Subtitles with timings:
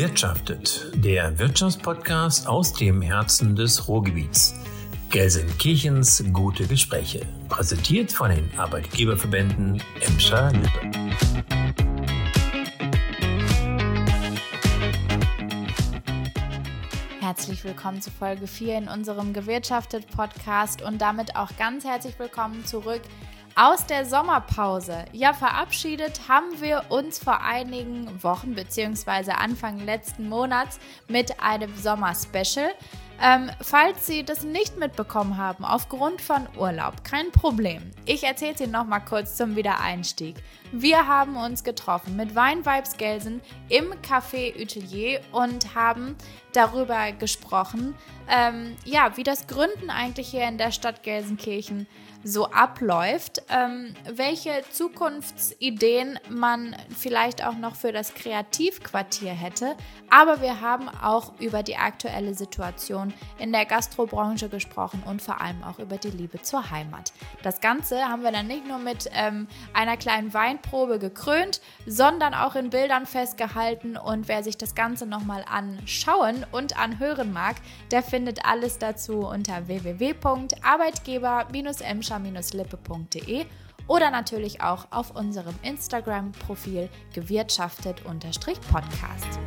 [0.00, 4.54] Gewirtschaftet, der Wirtschaftspodcast aus dem Herzen des Ruhrgebiets.
[5.10, 10.90] Gelsenkirchens gute Gespräche, präsentiert von den Arbeitgeberverbänden Emscher Lippe.
[17.20, 22.64] Herzlich willkommen zu Folge 4 in unserem Gewirtschaftet Podcast und damit auch ganz herzlich willkommen
[22.64, 23.02] zurück
[23.54, 25.04] aus der Sommerpause.
[25.12, 29.32] Ja, verabschiedet haben wir uns vor einigen Wochen bzw.
[29.32, 32.70] Anfang letzten Monats mit einem Sommerspecial.
[33.22, 37.90] Ähm, falls Sie das nicht mitbekommen haben, aufgrund von Urlaub, kein Problem.
[38.06, 40.36] Ich erzähle es Ihnen nochmal kurz zum Wiedereinstieg.
[40.72, 46.16] Wir haben uns getroffen mit Weinvibes Gelsen im Café Utelier und haben
[46.54, 47.94] darüber gesprochen,
[48.28, 51.86] ähm, ja, wie das Gründen eigentlich hier in der Stadt Gelsenkirchen
[52.22, 59.74] so abläuft, ähm, welche Zukunftsideen man vielleicht auch noch für das Kreativquartier hätte.
[60.10, 65.62] Aber wir haben auch über die aktuelle Situation in der Gastrobranche gesprochen und vor allem
[65.62, 67.12] auch über die Liebe zur Heimat.
[67.42, 72.54] Das Ganze haben wir dann nicht nur mit ähm, einer kleinen Weinprobe gekrönt, sondern auch
[72.54, 73.96] in Bildern festgehalten.
[73.96, 77.56] Und wer sich das Ganze nochmal anschauen und anhören mag,
[77.90, 82.09] der findet alles dazu unter www.arbeitgeber-emscher
[82.52, 83.44] lippe.de
[83.86, 89.38] oder natürlich auch auf unserem Instagram-Profil gewirtschaftet-podcast.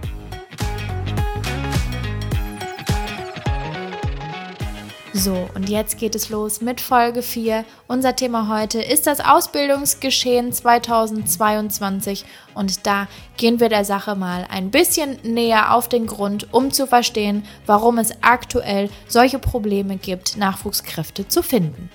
[5.16, 7.66] So, und jetzt geht es los mit Folge 4.
[7.88, 12.26] Unser Thema heute ist das Ausbildungsgeschehen 2022
[12.56, 16.88] und da gehen wir der Sache mal ein bisschen näher auf den Grund, um zu
[16.88, 21.90] verstehen, warum es aktuell solche Probleme gibt, Nachwuchskräfte zu finden.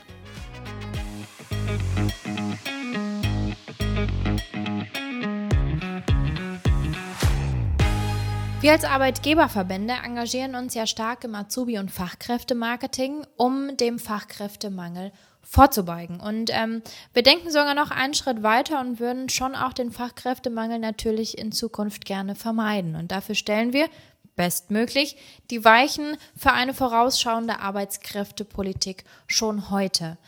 [8.60, 15.12] Wir als Arbeitgeberverbände engagieren uns ja stark im Azubi- und Fachkräftemarketing, um dem Fachkräftemangel
[15.42, 16.20] vorzubeugen.
[16.20, 16.82] Und ähm,
[17.14, 21.52] wir denken sogar noch einen Schritt weiter und würden schon auch den Fachkräftemangel natürlich in
[21.52, 22.96] Zukunft gerne vermeiden.
[22.96, 23.88] Und dafür stellen wir
[24.36, 25.16] bestmöglich
[25.50, 30.18] die Weichen für eine vorausschauende Arbeitskräftepolitik schon heute.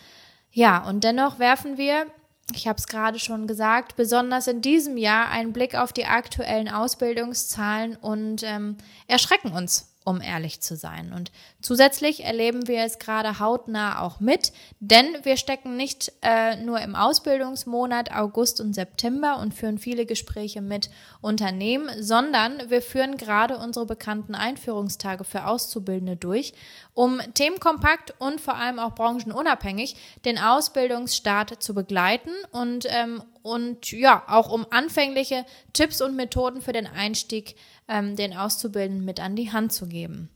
[0.53, 2.07] Ja, und dennoch werfen wir
[2.55, 6.69] ich habe es gerade schon gesagt, besonders in diesem Jahr einen Blick auf die aktuellen
[6.69, 11.13] Ausbildungszahlen und ähm, erschrecken uns um ehrlich zu sein.
[11.13, 11.31] Und
[11.61, 16.95] zusätzlich erleben wir es gerade hautnah auch mit, denn wir stecken nicht äh, nur im
[16.97, 20.91] Ausbildungsmonat August und September und führen viele Gespräche mit
[21.21, 26.55] Unternehmen, sondern wir führen gerade unsere bekannten Einführungstage für Auszubildende durch,
[26.95, 34.23] um themenkompakt und vor allem auch branchenunabhängig den Ausbildungsstart zu begleiten und ähm, und ja,
[34.27, 37.57] auch um anfängliche Tipps und Methoden für den Einstieg
[37.91, 40.31] ähm, den Auszubildenden mit an die Hand zu geben.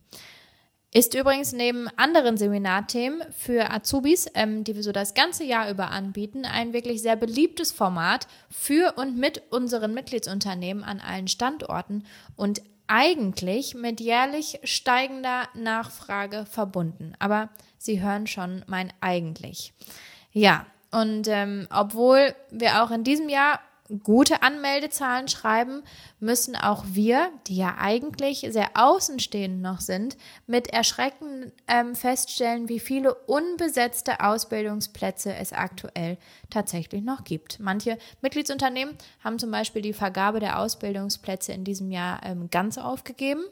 [0.93, 5.91] Ist übrigens neben anderen Seminarthemen für Azubis, ähm, die wir so das ganze Jahr über
[5.91, 12.05] anbieten, ein wirklich sehr beliebtes Format für und mit unseren Mitgliedsunternehmen an allen Standorten
[12.37, 17.15] und eigentlich mit jährlich steigender Nachfrage verbunden.
[17.19, 19.73] Aber Sie hören schon mein eigentlich.
[20.31, 23.59] Ja, und ähm, obwohl wir auch in diesem Jahr
[24.03, 25.83] gute Anmeldezahlen schreiben,
[26.19, 32.81] müssen auch wir, die ja eigentlich sehr außenstehend noch sind, mit Erschrecken ähm, feststellen, wie
[32.81, 36.17] viele unbesetzte Ausbildungsplätze es aktuell
[36.49, 37.61] tatsächlich noch gibt.
[37.61, 43.45] Manche Mitgliedsunternehmen haben zum Beispiel die Vergabe der Ausbildungsplätze in diesem Jahr ähm, ganz aufgegeben.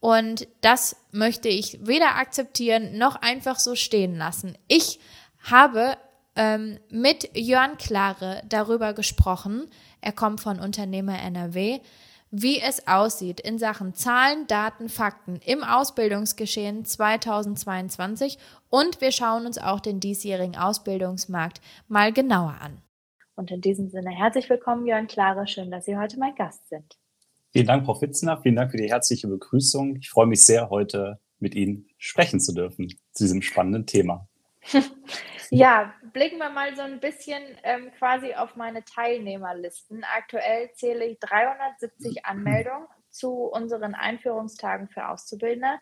[0.00, 4.56] Und das möchte ich weder akzeptieren noch einfach so stehen lassen.
[4.68, 5.00] Ich
[5.42, 5.96] habe
[6.38, 9.66] ähm, mit Jörn Klare darüber gesprochen,
[10.00, 11.80] er kommt von Unternehmer NRW,
[12.30, 18.38] wie es aussieht in Sachen Zahlen, Daten, Fakten im Ausbildungsgeschehen 2022
[18.70, 22.82] und wir schauen uns auch den diesjährigen Ausbildungsmarkt mal genauer an.
[23.34, 25.46] Und in diesem Sinne herzlich willkommen, Jörn Klare.
[25.48, 26.98] Schön, dass Sie heute mein Gast sind.
[27.50, 28.40] Vielen Dank, Frau Fitzner.
[28.42, 29.96] Vielen Dank für die herzliche Begrüßung.
[29.96, 34.28] Ich freue mich sehr, heute mit Ihnen sprechen zu dürfen zu diesem spannenden Thema.
[35.50, 40.02] Ja, blicken wir mal so ein bisschen ähm, quasi auf meine Teilnehmerlisten.
[40.02, 45.78] Aktuell zähle ich 370 Anmeldungen zu unseren Einführungstagen für Auszubildende.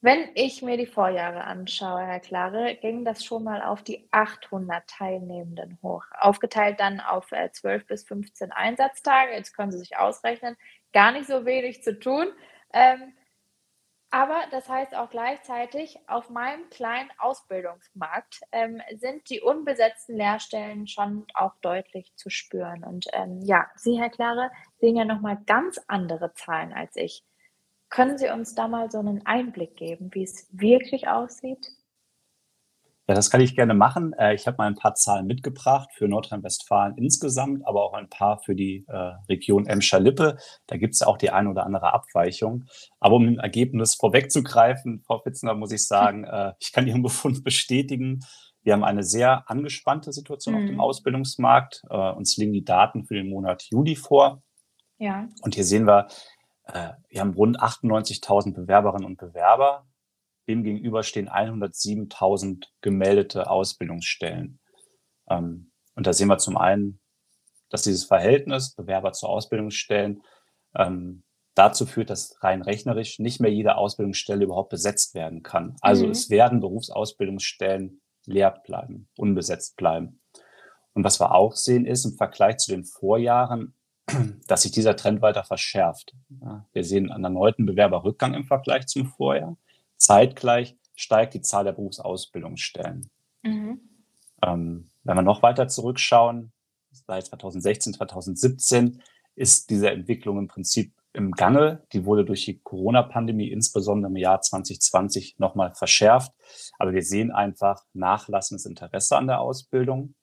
[0.00, 4.88] Wenn ich mir die Vorjahre anschaue, Herr Klare, ging das schon mal auf die 800
[4.88, 6.06] Teilnehmenden hoch.
[6.18, 9.32] Aufgeteilt dann auf äh, 12 bis 15 Einsatztage.
[9.32, 10.56] Jetzt können Sie sich ausrechnen,
[10.94, 12.28] gar nicht so wenig zu tun.
[12.72, 13.12] Ähm,
[14.14, 21.24] Aber das heißt auch gleichzeitig, auf meinem kleinen Ausbildungsmarkt ähm, sind die unbesetzten Lehrstellen schon
[21.32, 22.84] auch deutlich zu spüren.
[22.84, 24.50] Und ähm, ja, Sie, Herr Klare,
[24.80, 27.24] sehen ja nochmal ganz andere Zahlen als ich.
[27.88, 31.70] Können Sie uns da mal so einen Einblick geben, wie es wirklich aussieht?
[33.08, 34.12] Ja, das kann ich gerne machen.
[34.12, 38.38] Äh, ich habe mal ein paar Zahlen mitgebracht für Nordrhein-Westfalen insgesamt, aber auch ein paar
[38.38, 40.36] für die äh, Region Emscher-Lippe.
[40.66, 42.64] Da gibt es auch die eine oder andere Abweichung.
[43.00, 47.42] Aber um ein Ergebnis vorwegzugreifen, Frau Fitzner, muss ich sagen, äh, ich kann Ihren Befund
[47.42, 48.20] bestätigen.
[48.62, 50.60] Wir haben eine sehr angespannte Situation mhm.
[50.60, 50.80] auf dem mhm.
[50.80, 51.82] Ausbildungsmarkt.
[51.88, 54.44] Uns liegen die Daten für den Monat Juli vor.
[54.98, 55.26] Ja.
[55.40, 56.06] Und hier sehen wir,
[57.08, 59.84] wir haben rund 98.000 Bewerberinnen und Bewerber
[60.48, 64.58] Demgegenüber stehen 107.000 gemeldete Ausbildungsstellen.
[65.28, 67.00] Ähm, und da sehen wir zum einen,
[67.68, 70.22] dass dieses Verhältnis Bewerber zu Ausbildungsstellen
[70.76, 71.22] ähm,
[71.54, 75.76] dazu führt, dass rein rechnerisch nicht mehr jede Ausbildungsstelle überhaupt besetzt werden kann.
[75.80, 76.12] Also mhm.
[76.12, 80.20] es werden Berufsausbildungsstellen leer bleiben, unbesetzt bleiben.
[80.94, 83.74] Und was wir auch sehen, ist im Vergleich zu den Vorjahren,
[84.46, 86.14] dass sich dieser Trend weiter verschärft.
[86.72, 89.56] wir sehen einen erneuten Bewerberrückgang im Vergleich zum Vorjahr.
[90.02, 93.08] Zeitgleich steigt die Zahl der Berufsausbildungsstellen.
[93.42, 93.80] Mhm.
[94.42, 96.52] Ähm, wenn wir noch weiter zurückschauen,
[96.90, 99.00] seit 2016, 2017
[99.36, 101.86] ist diese Entwicklung im Prinzip im Gange.
[101.92, 106.32] Die wurde durch die Corona-Pandemie, insbesondere im Jahr 2020, nochmal verschärft.
[106.80, 110.14] Aber wir sehen einfach nachlassendes Interesse an der Ausbildung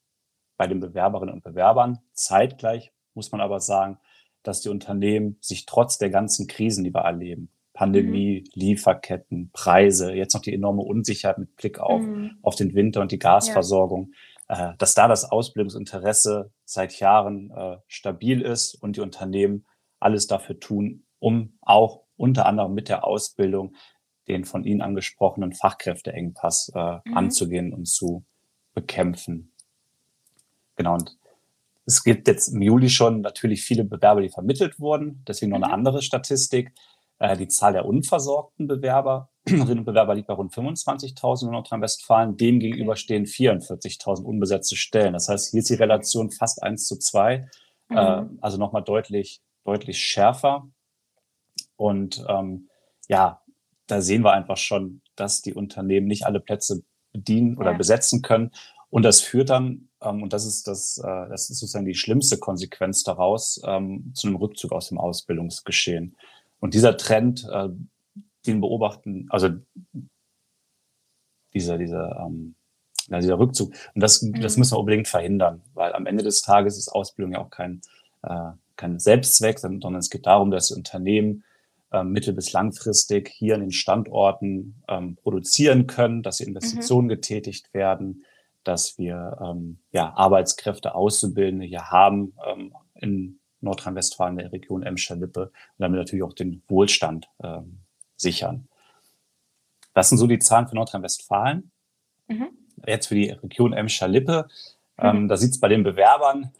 [0.58, 2.00] bei den Bewerberinnen und Bewerbern.
[2.12, 3.98] Zeitgleich muss man aber sagen,
[4.44, 7.50] dass die Unternehmen sich trotz der ganzen Krisen, die wir erleben,
[7.80, 8.52] Pandemie, mhm.
[8.56, 12.38] Lieferketten, Preise, jetzt noch die enorme Unsicherheit mit Blick auf, mhm.
[12.42, 14.12] auf den Winter und die Gasversorgung,
[14.50, 14.72] ja.
[14.72, 19.66] äh, dass da das Ausbildungsinteresse seit Jahren äh, stabil ist und die Unternehmen
[19.98, 23.74] alles dafür tun, um auch unter anderem mit der Ausbildung
[24.28, 27.16] den von Ihnen angesprochenen Fachkräfteengpass äh, mhm.
[27.18, 28.26] anzugehen und zu
[28.74, 29.54] bekämpfen.
[30.76, 30.96] Genau.
[30.96, 31.18] Und
[31.86, 35.24] es gibt jetzt im Juli schon natürlich viele Bewerber, die vermittelt wurden.
[35.26, 35.74] Deswegen noch eine mhm.
[35.76, 36.74] andere Statistik.
[37.20, 42.38] Äh, die Zahl der unversorgten Bewerberinnen und Bewerber liegt bei rund 25.000 in Nordrhein-Westfalen.
[42.38, 45.14] Demgegenüber stehen 44.000 unbesetzte Stellen.
[45.14, 47.50] Das heißt, hier ist die Relation fast eins zu zwei,
[47.90, 47.98] mhm.
[47.98, 50.68] äh, also nochmal deutlich, deutlich schärfer.
[51.76, 52.70] Und ähm,
[53.10, 53.42] ja,
[53.88, 57.78] da sehen wir einfach schon, dass die Unternehmen nicht alle Plätze bedienen oder ja.
[57.78, 58.52] besetzen können.
[58.90, 62.38] Und das führt dann, ähm, und das ist das, äh, das ist sozusagen die schlimmste
[62.38, 66.16] Konsequenz daraus, ähm, zu einem Rückzug aus dem Ausbildungsgeschehen.
[66.60, 67.70] Und dieser Trend, äh,
[68.46, 69.50] den beobachten, also
[71.54, 72.56] dieser, dieser, ähm,
[73.08, 74.40] ja, dieser Rückzug, und das, mhm.
[74.42, 77.82] das müssen wir unbedingt verhindern, weil am Ende des Tages ist Ausbildung ja auch kein,
[78.24, 81.44] äh, kein Selbstzweck, sondern es geht darum, dass Unternehmen
[81.92, 87.10] äh, mittel- bis langfristig hier an den Standorten ähm, produzieren können, dass Investitionen mhm.
[87.10, 88.24] getätigt werden,
[88.64, 95.52] dass wir ähm, ja, Arbeitskräfte, Auszubildende hier haben ähm, in Nordrhein-Westfalen, der Region Emscher-Lippe und
[95.78, 97.80] damit natürlich auch den Wohlstand ähm,
[98.16, 98.68] sichern.
[99.94, 101.72] Das sind so die Zahlen für Nordrhein-Westfalen.
[102.28, 102.50] Mhm.
[102.86, 104.48] Jetzt für die Region Emscher-Lippe.
[104.98, 105.28] Ähm, mhm.
[105.28, 106.52] Da sieht es bei den Bewerbern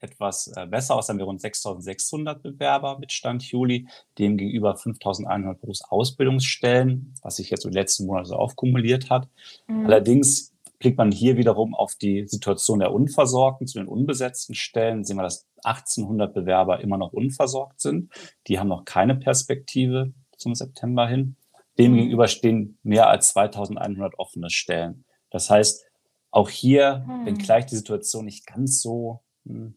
[0.00, 1.06] etwas äh, besser aus.
[1.06, 3.88] Da haben wir rund 6.600 Bewerber mit Stand Juli,
[4.18, 9.28] demgegenüber 5.100 Berufsausbildungsstellen, was sich jetzt in den letzten Monaten so aufkumuliert hat.
[9.66, 9.86] Mhm.
[9.86, 15.16] Allerdings Blickt man hier wiederum auf die Situation der Unversorgten zu den unbesetzten Stellen, sehen
[15.16, 18.12] wir, dass 1800 Bewerber immer noch unversorgt sind.
[18.46, 21.36] Die haben noch keine Perspektive zum September hin.
[21.78, 22.28] Demgegenüber mhm.
[22.28, 25.04] stehen mehr als 2100 offene Stellen.
[25.30, 25.84] Das heißt,
[26.30, 27.26] auch hier, hm.
[27.26, 29.76] wenngleich die Situation nicht ganz so, hm,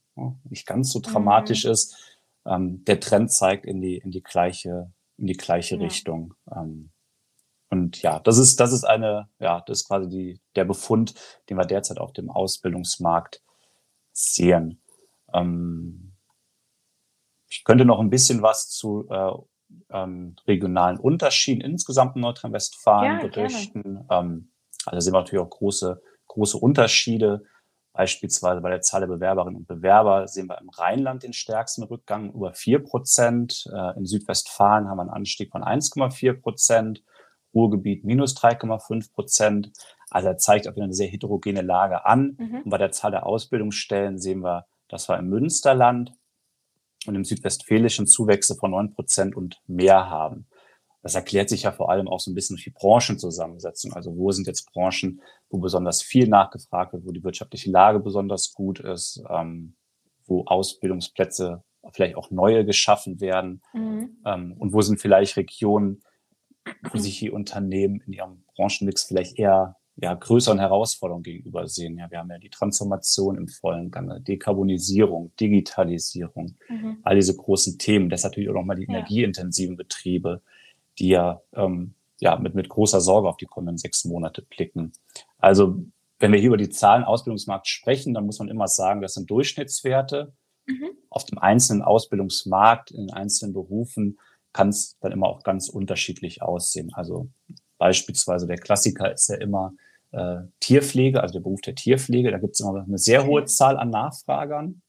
[0.50, 1.72] nicht ganz so dramatisch hm.
[1.72, 5.82] ist, ähm, der Trend zeigt in die, in die gleiche, in die gleiche ja.
[5.82, 6.34] Richtung.
[6.54, 6.92] Ähm,
[7.70, 11.14] und ja, das ist, das ist eine, ja, das ist quasi die, der Befund,
[11.50, 13.44] den wir derzeit auf dem Ausbildungsmarkt
[14.12, 14.82] sehen.
[15.34, 16.14] Ähm,
[17.48, 19.32] ich könnte noch ein bisschen was zu äh,
[19.92, 24.06] ähm, regionalen Unterschieden insgesamt in Nordrhein-Westfalen ja, berichten.
[24.10, 24.52] Ähm,
[24.86, 27.44] also sehen wir natürlich auch große, große Unterschiede.
[27.94, 32.32] Beispielsweise bei der Zahl der Bewerberinnen und Bewerber sehen wir im Rheinland den stärksten Rückgang
[32.32, 33.66] über vier Prozent.
[33.74, 37.04] Äh, in Südwestfalen haben wir einen Anstieg von 1,4 Prozent.
[37.54, 39.72] Ruhrgebiet minus 3,5 Prozent.
[40.10, 42.38] Also er zeigt auch wieder eine sehr heterogene Lage an.
[42.38, 42.62] Mhm.
[42.64, 46.14] Und bei der Zahl der Ausbildungsstellen sehen wir, dass wir im Münsterland
[47.06, 50.48] und im Südwestfälischen Zuwächse von 9 Prozent und mehr haben.
[51.02, 53.94] Das erklärt sich ja vor allem auch so ein bisschen durch die Branchenzusammensetzung.
[53.94, 58.54] Also wo sind jetzt Branchen, wo besonders viel nachgefragt wird, wo die wirtschaftliche Lage besonders
[58.54, 59.76] gut ist, ähm,
[60.26, 61.64] wo Ausbildungsplätze
[61.94, 64.18] vielleicht auch neue geschaffen werden mhm.
[64.26, 66.04] ähm, und wo sind vielleicht Regionen,
[66.92, 71.98] wo sich die Unternehmen in ihrem Branchenmix vielleicht eher ja, größeren Herausforderungen gegenüber sehen.
[71.98, 77.00] Ja, wir haben ja die Transformation im vollen Gange, Dekarbonisierung, Digitalisierung, mhm.
[77.04, 78.10] all diese großen Themen.
[78.10, 78.90] Das natürlich auch nochmal die ja.
[78.90, 80.42] energieintensiven Betriebe,
[81.00, 84.94] die ja, ähm, ja mit, mit großer Sorge auf die kommenden sechs Monate blicken.
[85.38, 85.84] Also
[86.20, 89.30] wenn wir hier über die Zahlen Ausbildungsmarkt sprechen, dann muss man immer sagen, das sind
[89.30, 90.34] Durchschnittswerte.
[90.66, 90.92] Mhm.
[91.10, 94.20] Auf dem einzelnen Ausbildungsmarkt, in einzelnen Berufen
[94.54, 96.92] kann es dann immer auch ganz unterschiedlich aussehen.
[96.94, 97.30] Also
[97.78, 99.74] beispielsweise der Klassiker ist ja immer
[100.12, 102.32] äh, Tierpflege, also der Beruf der Tierpflege.
[102.32, 104.82] Da gibt es immer eine sehr hohe Zahl an Nachfragern,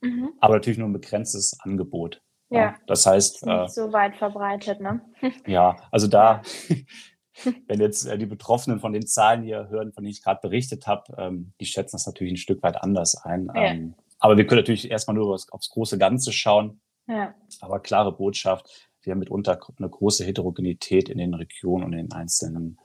[0.00, 0.30] mhm.
[0.40, 2.22] aber natürlich nur ein begrenztes Angebot.
[2.50, 2.60] Ja.
[2.60, 2.76] ja.
[2.86, 3.46] Das heißt.
[3.46, 5.00] Nicht äh, so weit verbreitet, ne?
[5.46, 6.42] ja, also da,
[7.66, 10.86] wenn jetzt äh, die Betroffenen von den Zahlen hier hören, von denen ich gerade berichtet
[10.86, 13.50] habe, ähm, die schätzen das natürlich ein Stück weit anders ein.
[13.54, 13.62] Ja.
[13.64, 16.80] Ähm, aber wir können natürlich erstmal nur aufs, aufs große Ganze schauen.
[17.06, 17.34] Ja.
[17.60, 22.12] Aber klare Botschaft, wir haben mitunter eine große Heterogenität in den Regionen und in den
[22.12, 22.76] einzelnen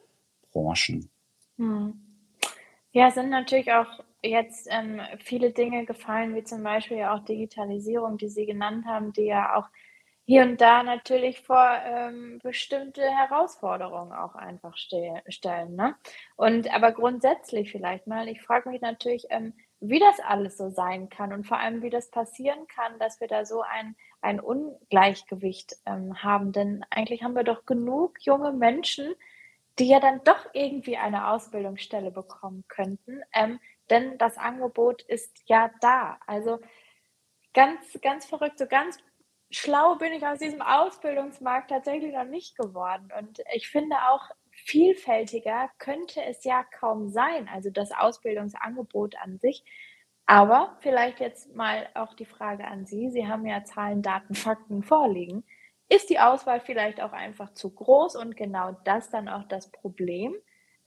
[0.52, 1.10] Branchen.
[1.58, 2.00] Hm.
[2.92, 8.30] Ja, sind natürlich auch jetzt ähm, viele Dinge gefallen, wie zum Beispiel auch Digitalisierung, die
[8.30, 9.68] Sie genannt haben, die ja auch
[10.26, 15.76] hier und da natürlich vor ähm, bestimmte Herausforderungen auch einfach ste stellen.
[15.76, 15.96] Ne?
[16.36, 21.10] Und aber grundsätzlich vielleicht mal, ich frage mich natürlich, ähm, wie das alles so sein
[21.10, 25.76] kann und vor allem, wie das passieren kann, dass wir da so ein, ein Ungleichgewicht
[25.86, 26.52] ähm, haben.
[26.52, 29.14] Denn eigentlich haben wir doch genug junge Menschen,
[29.80, 33.22] die ja dann doch irgendwie eine Ausbildungsstelle bekommen könnten.
[33.34, 33.60] Ähm,
[33.90, 36.18] denn das Angebot ist ja da.
[36.28, 36.60] Also
[37.54, 39.00] ganz, ganz verrückt, so ganz
[39.50, 43.12] schlau bin ich aus diesem Ausbildungsmarkt tatsächlich noch nicht geworden.
[43.18, 49.64] Und ich finde auch, vielfältiger könnte es ja kaum sein, also das Ausbildungsangebot an sich.
[50.32, 53.10] Aber vielleicht jetzt mal auch die Frage an Sie.
[53.10, 55.44] Sie haben ja Zahlen, Daten, Fakten vorliegen.
[55.90, 60.34] Ist die Auswahl vielleicht auch einfach zu groß und genau das dann auch das Problem?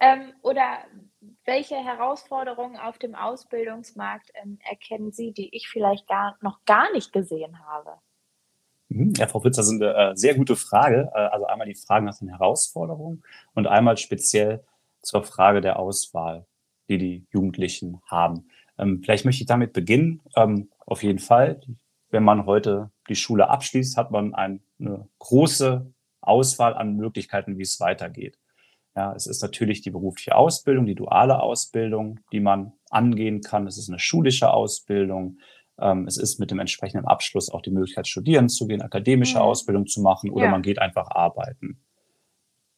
[0.00, 0.78] Ähm, oder
[1.44, 7.12] welche Herausforderungen auf dem Ausbildungsmarkt ähm, erkennen Sie, die ich vielleicht gar, noch gar nicht
[7.12, 7.98] gesehen habe?
[8.88, 9.12] Mhm.
[9.18, 11.12] Ja, Frau Pützer, das ist eine äh, sehr gute Frage.
[11.14, 13.22] Äh, also einmal die Frage nach den Herausforderungen
[13.52, 14.64] und einmal speziell
[15.02, 16.46] zur Frage der Auswahl,
[16.88, 18.48] die die Jugendlichen haben.
[18.78, 20.23] Ähm, vielleicht möchte ich damit beginnen.
[20.37, 21.61] Ähm, auf jeden Fall,
[22.11, 27.62] wenn man heute die Schule abschließt, hat man ein eine große Auswahl an Möglichkeiten, wie
[27.62, 28.38] es weitergeht.
[28.97, 33.66] Ja, es ist natürlich die berufliche Ausbildung, die duale Ausbildung, die man angehen kann.
[33.66, 35.38] Es ist eine schulische Ausbildung.
[35.78, 39.43] Ähm, es ist mit dem entsprechenden Abschluss auch die Möglichkeit, studieren zu gehen, akademische mhm.
[39.43, 40.50] Ausbildung zu machen oder ja.
[40.50, 41.81] man geht einfach arbeiten.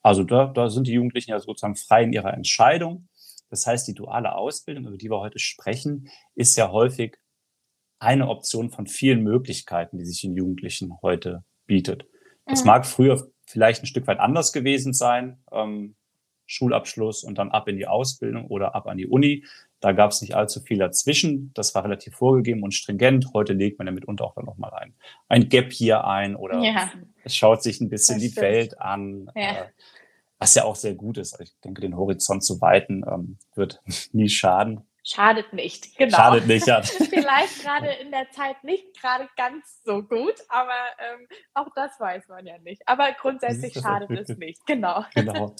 [0.02, 3.08] Also da, da sind die Jugendlichen ja sozusagen frei in ihrer Entscheidung.
[3.50, 7.18] Das heißt, die duale Ausbildung, über die wir heute sprechen, ist ja häufig
[7.98, 12.06] eine Option von vielen Möglichkeiten, die sich den Jugendlichen heute bietet.
[12.46, 12.66] Das mhm.
[12.66, 15.38] mag früher vielleicht ein Stück weit anders gewesen sein.
[15.52, 15.96] Ähm,
[16.46, 19.44] Schulabschluss und dann ab in die Ausbildung oder ab an die Uni.
[19.80, 21.50] Da gab es nicht allzu viel dazwischen.
[21.54, 23.32] Das war relativ vorgegeben und stringent.
[23.34, 24.94] Heute legt man ja mitunter auch dann nochmal ein,
[25.28, 26.90] ein Gap hier ein oder ja.
[27.24, 29.30] es schaut sich ein bisschen die Welt an.
[29.34, 29.42] Ja.
[29.42, 29.66] Äh,
[30.38, 31.38] was ja auch sehr gut ist.
[31.40, 34.86] Ich denke, den Horizont zu weiten ähm, wird nie schaden.
[35.08, 36.16] Schadet nicht, genau.
[36.16, 36.82] Schadet nicht, ja.
[36.82, 42.26] Vielleicht gerade in der Zeit nicht gerade ganz so gut, aber ähm, auch das weiß
[42.28, 42.82] man ja nicht.
[42.86, 45.04] Aber grundsätzlich schadet es nicht, genau.
[45.14, 45.54] Genau.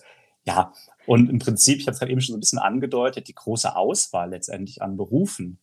[0.44, 0.72] Ja,
[1.06, 3.74] und im Prinzip, ich habe es gerade eben schon so ein bisschen angedeutet, die große
[3.74, 5.60] Auswahl letztendlich an Berufen,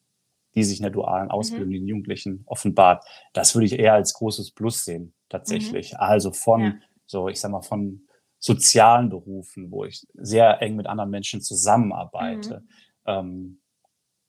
[0.55, 1.31] die sich in der dualen mhm.
[1.31, 1.73] Ausbildung mhm.
[1.73, 5.91] den Jugendlichen offenbart, das würde ich eher als großes Plus sehen, tatsächlich.
[5.91, 5.99] Mhm.
[5.99, 6.73] Also von, ja.
[7.05, 8.07] so ich sag mal, von
[8.43, 12.67] sozialen Berufen, wo ich sehr eng mit anderen Menschen zusammenarbeite, mhm.
[13.05, 13.59] ähm,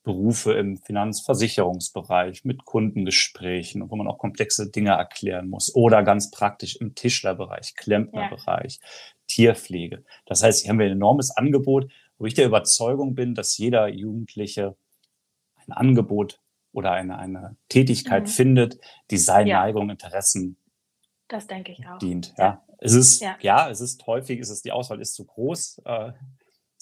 [0.05, 6.77] Berufe im Finanzversicherungsbereich mit Kundengesprächen, wo man auch komplexe Dinge erklären muss oder ganz praktisch
[6.77, 8.89] im Tischlerbereich, Klempnerbereich, ja.
[9.27, 10.05] Tierpflege.
[10.27, 13.89] Das heißt, hier haben wir ein enormes Angebot, wo ich der Überzeugung bin, dass jeder
[13.89, 14.77] Jugendliche
[15.67, 16.41] ein Angebot
[16.73, 18.29] oder eine, eine Tätigkeit mhm.
[18.29, 18.79] findet,
[19.11, 19.61] die seinen ja.
[19.61, 20.57] Neigungen, Interessen
[21.29, 21.99] das denke ich auch.
[21.99, 22.35] dient.
[22.39, 22.64] Ja.
[22.79, 23.37] Es ist, ja.
[23.41, 23.71] ja.
[23.71, 25.83] es ist häufig, es ist, die Auswahl ist zu groß.
[25.85, 26.13] Äh,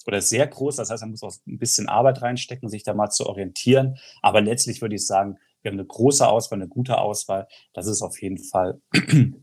[0.07, 0.77] oder sehr groß.
[0.77, 3.97] Das heißt, man muss auch ein bisschen Arbeit reinstecken, sich da mal zu orientieren.
[4.21, 7.47] Aber letztlich würde ich sagen, wir haben eine große Auswahl, eine gute Auswahl.
[7.73, 8.81] Das ist auf jeden Fall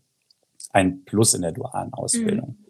[0.71, 2.59] ein Plus in der dualen Ausbildung.
[2.59, 2.66] Mhm.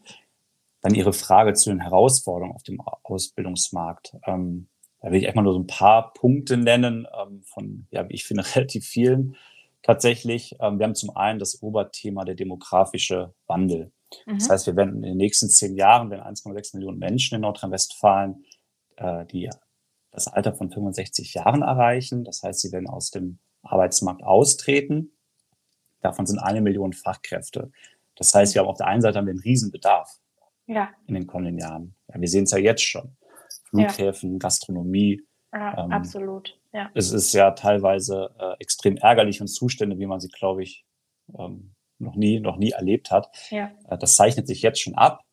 [0.83, 4.17] Dann Ihre Frage zu den Herausforderungen auf dem Ausbildungsmarkt.
[4.27, 4.69] Ähm,
[5.03, 8.25] da will ich einfach nur so ein paar Punkte nennen ähm, von, ja, wie ich
[8.25, 9.37] finde, relativ vielen
[9.83, 10.57] tatsächlich.
[10.61, 13.93] Ähm, wir haben zum einen das Oberthema der demografische Wandel.
[14.27, 14.39] Mhm.
[14.39, 18.45] Das heißt, wir werden in den nächsten zehn Jahren, wenn 1,6 Millionen Menschen in Nordrhein-Westfalen
[19.01, 19.51] äh, die
[20.13, 22.25] das Alter von 65 Jahren erreichen.
[22.25, 25.13] Das heißt, sie werden aus dem Arbeitsmarkt austreten.
[26.01, 27.71] Davon sind eine Million Fachkräfte.
[28.17, 30.21] Das heißt, wir haben auf der einen Seite haben wir einen Riesenbedarf
[30.67, 30.91] ja.
[31.07, 31.95] in den kommenden Jahren.
[32.09, 33.17] Ja, wir sehen es ja jetzt schon.
[33.69, 34.39] Flughäfen, ja.
[34.39, 35.23] Gastronomie.
[35.53, 36.59] Ja, ähm, absolut.
[36.73, 36.91] Ja.
[36.95, 40.85] Es ist ja teilweise äh, extrem ärgerlich und Zustände, wie man sie, glaube ich,
[41.37, 43.31] ähm, noch nie, noch nie erlebt hat.
[43.51, 43.71] Ja.
[43.89, 45.25] Äh, das zeichnet sich jetzt schon ab.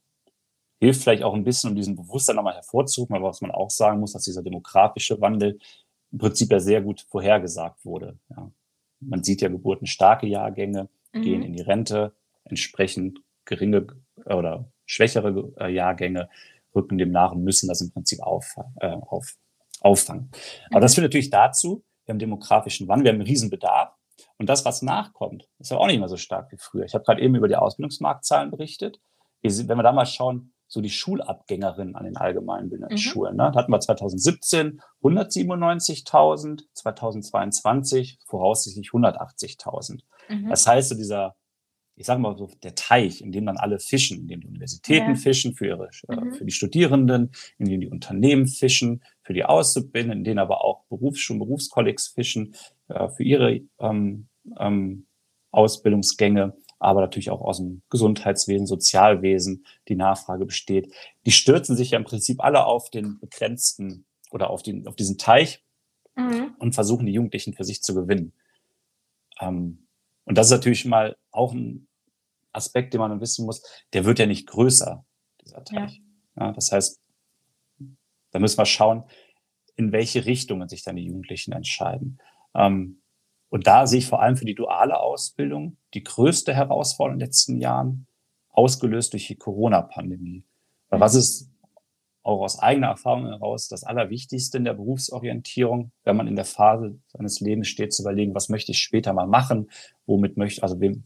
[0.80, 4.00] Hilft vielleicht auch ein bisschen, um diesen Bewusstsein nochmal hervorzurufen, aber was man auch sagen
[4.00, 5.60] muss, dass dieser demografische Wandel
[6.12, 8.18] im Prinzip ja sehr gut vorhergesagt wurde.
[8.30, 8.52] Ja.
[9.00, 11.22] Man sieht ja geburtenstarke Jahrgänge, mhm.
[11.22, 13.88] gehen in die Rente, entsprechend geringe
[14.26, 16.30] oder schwächere äh, Jahrgänge
[16.76, 19.36] rücken dem nach und müssen das im Prinzip auf, äh, auf,
[19.81, 20.31] auffangen.
[20.72, 20.96] Aber das mhm.
[20.96, 23.93] führt natürlich dazu, wir haben demografischen Wandel, wir haben einen Riesenbedarf.
[24.38, 26.86] Und das, was nachkommt, ist ja auch nicht mehr so stark wie früher.
[26.86, 29.00] Ich habe gerade eben über die Ausbildungsmarktzahlen berichtet.
[29.41, 32.98] Wenn wir da mal schauen, so die Schulabgängerinnen an den allgemeinbildenden mhm.
[32.98, 33.38] Schulen.
[33.38, 33.51] Ne?
[33.53, 40.01] Da hatten wir 2017 197.000, 2022 voraussichtlich 180.000.
[40.29, 40.50] Mhm.
[40.50, 41.36] Das heißt, so dieser
[41.98, 45.10] ich sage mal so, der Teich, in dem dann alle fischen, in dem die Universitäten
[45.10, 45.16] ja.
[45.16, 46.34] fischen für ihre, äh, mhm.
[46.36, 50.84] für die Studierenden, in dem die Unternehmen fischen, für die Auszubildenden, in denen aber auch
[50.89, 52.56] Berufsschulen, Berufskollegs fischen,
[52.88, 54.27] äh, für ihre ähm,
[54.60, 55.08] ähm,
[55.51, 60.94] Ausbildungsgänge, aber natürlich auch aus dem Gesundheitswesen, Sozialwesen die Nachfrage besteht.
[61.25, 65.18] Die stürzen sich ja im Prinzip alle auf den begrenzten oder auf, den, auf diesen
[65.18, 65.63] Teich
[66.16, 66.54] mhm.
[66.60, 68.34] und versuchen die Jugendlichen für sich zu gewinnen.
[69.42, 69.87] Ähm,
[70.27, 71.88] und das ist natürlich mal auch ein
[72.51, 75.05] Aspekt, den man wissen muss, der wird ja nicht größer,
[75.41, 76.01] dieser Teich.
[76.36, 76.48] Ja.
[76.48, 77.00] ja das heißt,
[78.31, 79.05] da müssen wir schauen,
[79.77, 82.19] in welche Richtungen sich dann die Jugendlichen entscheiden.
[82.53, 83.01] Ähm,
[83.48, 87.27] und da sehe ich vor allem für die duale Ausbildung die größte Herausforderung in den
[87.27, 88.07] letzten Jahren,
[88.50, 90.43] ausgelöst durch die Corona-Pandemie.
[90.89, 91.50] Weil was ist
[92.27, 97.00] auch aus eigener Erfahrung heraus das Allerwichtigste in der Berufsorientierung, wenn man in der Phase
[97.07, 99.69] seines Lebens steht, zu überlegen, was möchte ich später mal machen,
[100.05, 101.03] womit möchte, also wem,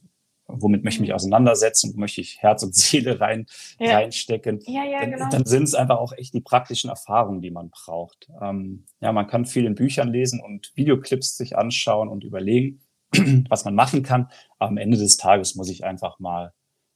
[0.47, 1.15] womit möchte ich mich mhm.
[1.15, 3.45] auseinandersetzen, wo möchte ich Herz und Seele rein,
[3.79, 3.97] ja.
[3.97, 4.59] reinstecken.
[4.65, 5.29] Ja, ja, dann, genau.
[5.29, 8.27] dann sind es einfach auch echt die praktischen Erfahrungen, die man braucht.
[8.41, 12.81] Ähm, ja, man kann viel in Büchern lesen und Videoclips sich anschauen und überlegen,
[13.49, 14.29] was man machen kann.
[14.57, 16.53] Aber am Ende des Tages muss ich einfach mal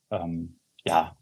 [0.09, 1.15] ähm, ja,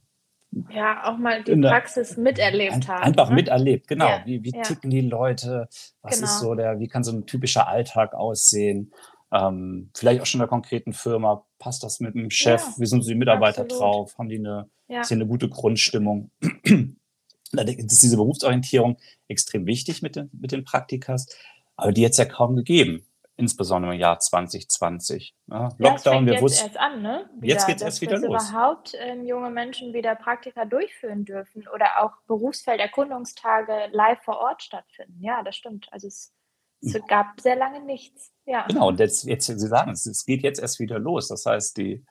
[0.70, 3.04] ja, auch mal die Praxis miterlebt haben.
[3.04, 3.36] Einfach ne?
[3.36, 4.08] miterlebt, genau.
[4.08, 4.62] Ja, wie, wie ja.
[4.62, 5.68] ticken die Leute?
[6.02, 6.26] Was genau.
[6.26, 8.92] ist so der, wie kann so ein typischer Alltag aussehen?
[9.32, 11.46] Ähm, vielleicht auch schon in der konkreten Firma.
[11.60, 12.62] Passt das mit dem Chef?
[12.62, 13.84] Ja, wie sind so die Mitarbeiter absolut.
[13.84, 14.18] drauf?
[14.18, 16.30] Haben die eine, ist hier eine gute Grundstimmung?
[17.52, 21.28] da ist diese Berufsorientierung extrem wichtig mit den, mit den Praktikas,
[21.76, 25.36] aber die jetzt ja kaum gegeben insbesondere im Jahr 2020.
[25.48, 26.68] Ja, Lockdown, wir wussten.
[26.68, 27.30] Jetzt an, ne?
[27.36, 28.50] Wieder, jetzt geht es erst wieder los.
[28.50, 35.22] überhaupt ähm, junge Menschen wieder Praktika durchführen dürfen oder auch Berufsfelderkundungstage live vor Ort stattfinden.
[35.22, 35.88] Ja, das stimmt.
[35.92, 36.32] Also es,
[36.82, 38.32] es gab sehr lange nichts.
[38.46, 38.68] Ja.
[38.68, 41.28] Genau, und jetzt, jetzt Sie sagen es, es geht jetzt erst wieder los.
[41.28, 42.06] Das heißt, die,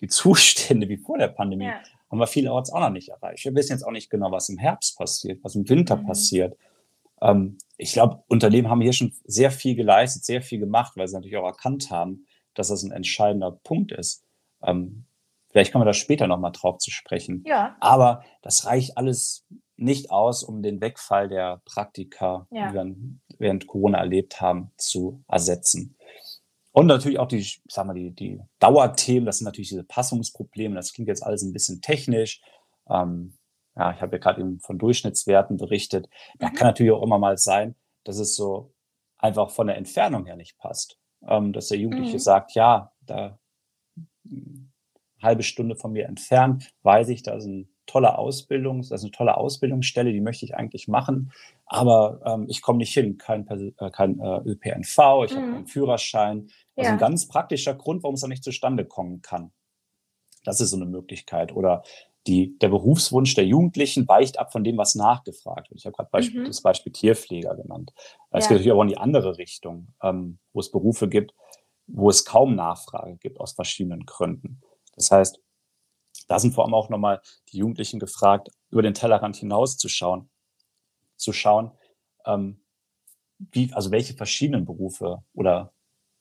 [0.00, 1.80] die Zustände wie vor der Pandemie ja.
[2.10, 3.44] haben wir vielerorts auch noch nicht erreicht.
[3.44, 6.06] Wir wissen jetzt auch nicht genau, was im Herbst passiert, was im Winter mhm.
[6.06, 6.58] passiert.
[7.22, 11.14] Ähm, ich glaube, Unternehmen haben hier schon sehr viel geleistet, sehr viel gemacht, weil sie
[11.14, 14.24] natürlich auch erkannt haben, dass das ein entscheidender Punkt ist.
[14.62, 15.04] Ähm,
[15.50, 17.44] vielleicht kommen wir da später nochmal drauf zu sprechen.
[17.46, 17.76] Ja.
[17.80, 22.68] Aber das reicht alles nicht aus, um den Wegfall der Praktika, ja.
[22.68, 22.96] die wir
[23.38, 25.96] während Corona erlebt haben, zu ersetzen.
[26.72, 30.74] Und natürlich auch die, ich sag mal, die, die Dauerthemen, das sind natürlich diese Passungsprobleme.
[30.74, 32.40] Das klingt jetzt alles ein bisschen technisch.
[32.88, 33.35] Ähm,
[33.76, 36.08] ja, ich habe ja gerade eben von Durchschnittswerten berichtet.
[36.38, 36.54] Da mhm.
[36.54, 38.72] kann natürlich auch immer mal sein, dass es so
[39.18, 40.98] einfach von der Entfernung her nicht passt.
[41.26, 42.20] Ähm, dass der Jugendliche mhm.
[42.20, 43.38] sagt, ja, da
[45.22, 49.12] halbe Stunde von mir entfernt, weiß ich, da ist eine tolle Ausbildung, das ist eine
[49.12, 51.32] tolle Ausbildungsstelle, die möchte ich eigentlich machen,
[51.64, 55.36] aber ähm, ich komme nicht hin, kein, äh, kein äh, ÖPNV, ich mhm.
[55.36, 56.48] habe keinen Führerschein.
[56.76, 56.92] Also ja.
[56.92, 59.52] ein ganz praktischer Grund, warum es da nicht zustande kommen kann.
[60.44, 61.54] Das ist so eine Möglichkeit.
[61.54, 61.82] Oder
[62.26, 65.80] die, der Berufswunsch der Jugendlichen weicht ab von dem, was nachgefragt wird.
[65.80, 66.46] Ich habe gerade Beispiel, mhm.
[66.46, 67.92] das Beispiel Tierpfleger genannt.
[68.30, 68.48] Es ja.
[68.48, 71.34] geht natürlich auch in die andere Richtung, ähm, wo es Berufe gibt,
[71.86, 74.60] wo es kaum Nachfrage gibt aus verschiedenen Gründen.
[74.94, 75.40] Das heißt,
[76.28, 77.20] da sind vor allem auch nochmal
[77.52, 80.28] die Jugendlichen gefragt, über den Tellerrand hinauszuschauen,
[81.16, 81.70] zu schauen,
[82.24, 82.60] ähm,
[83.38, 85.72] wie, also welche verschiedenen Berufe oder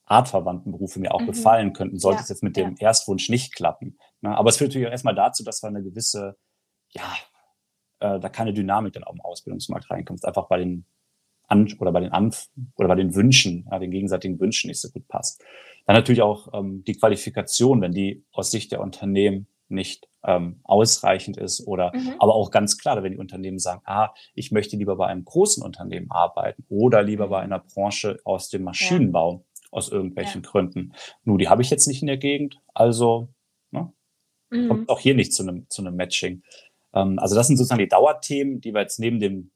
[0.06, 1.28] artverwandten Berufe mir auch mhm.
[1.28, 2.24] gefallen könnten, sollte ja.
[2.24, 2.88] es jetzt mit dem ja.
[2.88, 3.98] Erstwunsch nicht klappen.
[4.22, 4.36] Ne?
[4.36, 6.38] Aber es führt natürlich auch erstmal dazu, dass wir eine gewisse,
[6.92, 7.16] ja,
[8.00, 10.86] äh, da keine Dynamik dann auf dem Ausbildungsmarkt reinkommt, einfach bei den
[11.48, 14.90] An oder bei den Anf oder bei den Wünschen, ja, den gegenseitigen Wünschen nicht so
[14.90, 15.44] gut passt.
[15.86, 21.38] Dann natürlich auch ähm, die Qualifikation, wenn die aus Sicht der Unternehmen nicht ähm, ausreichend
[21.38, 22.16] ist oder mhm.
[22.20, 25.64] aber auch ganz klar, wenn die Unternehmen sagen, ah, ich möchte lieber bei einem großen
[25.64, 27.54] Unternehmen arbeiten oder lieber bei mhm.
[27.54, 30.50] einer Branche aus dem Maschinenbau, ja aus irgendwelchen ja.
[30.50, 30.94] Gründen.
[31.24, 33.30] Nur die habe ich jetzt nicht in der Gegend, also
[33.72, 33.92] ne,
[34.50, 34.68] mhm.
[34.68, 36.44] kommt auch hier nicht zu einem, zu einem Matching.
[36.94, 39.52] Ähm, also das sind sozusagen die Dauerthemen, die wir jetzt neben dem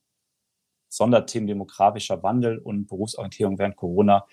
[0.90, 4.26] Sonderthemen demografischer Wandel und Berufsorientierung während Corona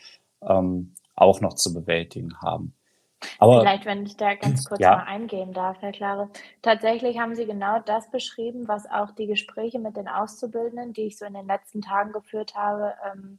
[0.43, 2.75] ähm, auch noch zu bewältigen haben.
[3.39, 4.97] Aber, Vielleicht, wenn ich da ganz kurz ja.
[4.97, 6.29] mal eingehen darf, Herr Klare.
[6.63, 11.19] Tatsächlich haben Sie genau das beschrieben, was auch die Gespräche mit den Auszubildenden, die ich
[11.19, 13.39] so in den letzten Tagen geführt habe, ähm,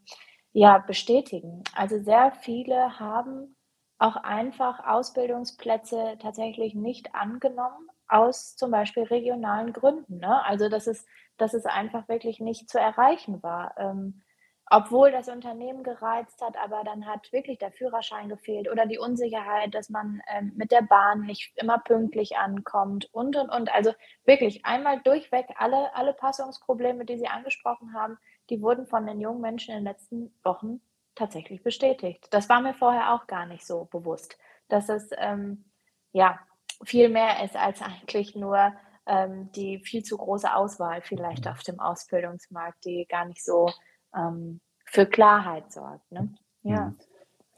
[0.53, 1.63] ja, bestätigen.
[1.75, 3.55] Also sehr viele haben
[3.99, 10.19] auch einfach Ausbildungsplätze tatsächlich nicht angenommen, aus zum Beispiel regionalen Gründen.
[10.19, 10.45] Ne?
[10.45, 11.05] Also dass es,
[11.37, 13.73] dass es einfach wirklich nicht zu erreichen war.
[13.77, 14.23] Ähm,
[14.69, 19.73] obwohl das Unternehmen gereizt hat, aber dann hat wirklich der Führerschein gefehlt oder die Unsicherheit,
[19.73, 23.73] dass man ähm, mit der Bahn nicht immer pünktlich ankommt und und und.
[23.73, 23.93] Also
[24.25, 28.17] wirklich einmal durchweg alle, alle Passungsprobleme, die Sie angesprochen haben,
[28.49, 30.81] die wurden von den jungen Menschen in den letzten Wochen
[31.15, 32.27] tatsächlich bestätigt.
[32.31, 34.37] Das war mir vorher auch gar nicht so bewusst,
[34.69, 35.65] dass es ähm,
[36.11, 36.39] ja
[36.83, 38.73] viel mehr ist als eigentlich nur
[39.07, 43.71] ähm, die viel zu große Auswahl vielleicht auf dem Ausbildungsmarkt, die gar nicht so
[44.15, 46.11] ähm, für Klarheit sorgt.
[46.11, 46.33] Ne?
[46.63, 46.85] Ja.
[46.85, 46.97] Mhm.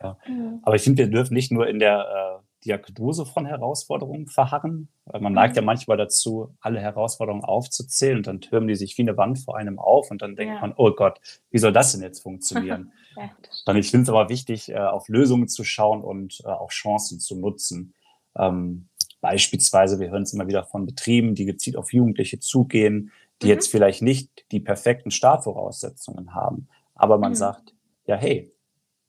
[0.02, 0.17] ja.
[0.28, 0.60] Mhm.
[0.63, 4.89] Aber ich finde, wir dürfen nicht nur in der äh, Diagnose von Herausforderungen verharren.
[5.06, 5.67] Weil man neigt ja mhm.
[5.67, 9.80] manchmal dazu, alle Herausforderungen aufzuzählen und dann türmen die sich wie eine Wand vor einem
[9.80, 10.62] auf und dann denkt ja.
[10.62, 11.19] man, oh Gott,
[11.52, 12.91] wie soll das denn jetzt funktionieren?
[13.17, 13.32] ja,
[13.65, 17.19] dann ich finde es aber wichtig, äh, auf Lösungen zu schauen und äh, auch Chancen
[17.19, 17.93] zu nutzen.
[18.38, 18.89] Ähm,
[19.22, 23.54] beispielsweise, wir hören es immer wieder von Betrieben, die gezielt auf Jugendliche zugehen, die mhm.
[23.54, 26.67] jetzt vielleicht nicht die perfekten Startvoraussetzungen haben.
[26.93, 27.36] Aber man mhm.
[27.36, 27.74] sagt,
[28.06, 28.52] ja, hey,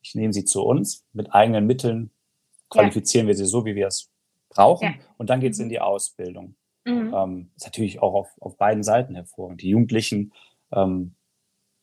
[0.02, 2.10] ich nehme sie zu uns mit eigenen Mitteln,
[2.70, 3.28] qualifizieren ja.
[3.28, 4.10] wir sie so, wie wir es
[4.48, 4.84] brauchen.
[4.84, 4.94] Ja.
[5.18, 5.70] Und dann geht es in mhm.
[5.70, 6.56] die Ausbildung.
[6.84, 7.14] Mhm.
[7.14, 9.62] Ähm, ist natürlich auch auf, auf beiden Seiten hervorragend.
[9.62, 10.32] Die Jugendlichen,
[10.72, 11.14] ähm,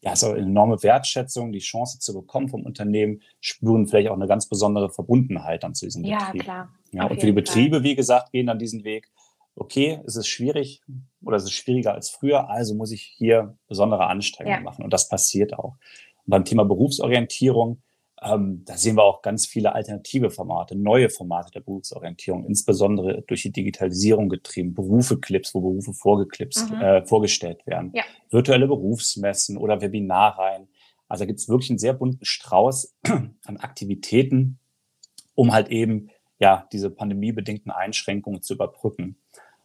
[0.01, 4.15] ja, ist auch eine enorme Wertschätzung, die Chance zu bekommen vom Unternehmen, spüren vielleicht auch
[4.15, 6.43] eine ganz besondere Verbundenheit dann zu diesem ja, Betrieb.
[6.43, 6.69] Klar.
[6.91, 7.83] Ja, und für die Betriebe, Fall.
[7.83, 9.09] wie gesagt, gehen dann diesen Weg.
[9.55, 10.81] Okay, es ist schwierig
[11.23, 14.63] oder es ist schwieriger als früher, also muss ich hier besondere Anstrengungen ja.
[14.63, 14.83] machen.
[14.83, 15.77] Und das passiert auch.
[16.25, 17.81] Und beim Thema Berufsorientierung,
[18.21, 23.43] ähm, da sehen wir auch ganz viele alternative Formate, neue Formate der Berufsorientierung, insbesondere durch
[23.43, 26.81] die Digitalisierung getrieben, Berufe-Clips, wo Berufe vorgeklipst, mhm.
[26.81, 28.03] äh, vorgestellt werden, ja.
[28.31, 30.67] virtuelle Berufsmessen oder Webinarreihen.
[31.07, 32.95] Also da gibt es wirklich einen sehr bunten Strauß
[33.45, 34.57] an Aktivitäten,
[35.35, 39.17] um halt eben ja diese pandemiebedingten Einschränkungen zu überbrücken.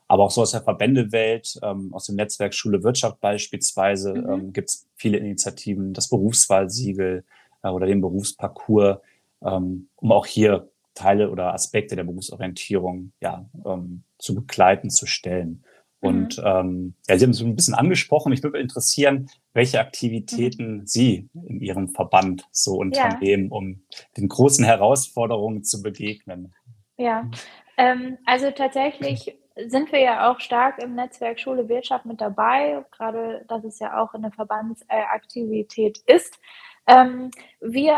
[0.08, 4.30] Aber auch so aus der Verbändewelt, ähm, aus dem Netzwerk Schule Wirtschaft beispielsweise, mhm.
[4.30, 7.24] ähm, gibt es viele Initiativen, das Berufswahlsiegel,
[7.62, 8.98] äh, oder den Berufsparcours,
[9.44, 15.64] ähm, um auch hier Teile oder Aspekte der Berufsorientierung ja, ähm, zu begleiten, zu stellen.
[16.00, 16.44] Und mhm.
[16.44, 18.30] ähm, ja, Sie haben es ein bisschen angesprochen.
[18.30, 20.86] Mich würde interessieren, welche Aktivitäten mhm.
[20.86, 23.56] Sie in Ihrem Verband so unternehmen, ja.
[23.56, 23.82] um
[24.16, 26.52] den großen Herausforderungen zu begegnen.
[26.96, 27.30] Ja,
[27.76, 33.44] ähm, also tatsächlich sind wir ja auch stark im Netzwerk Schule Wirtschaft mit dabei, gerade
[33.48, 36.38] dass es ja auch eine Verbandsaktivität ist.
[36.86, 37.96] Ähm, wir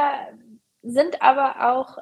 [0.82, 1.98] sind aber auch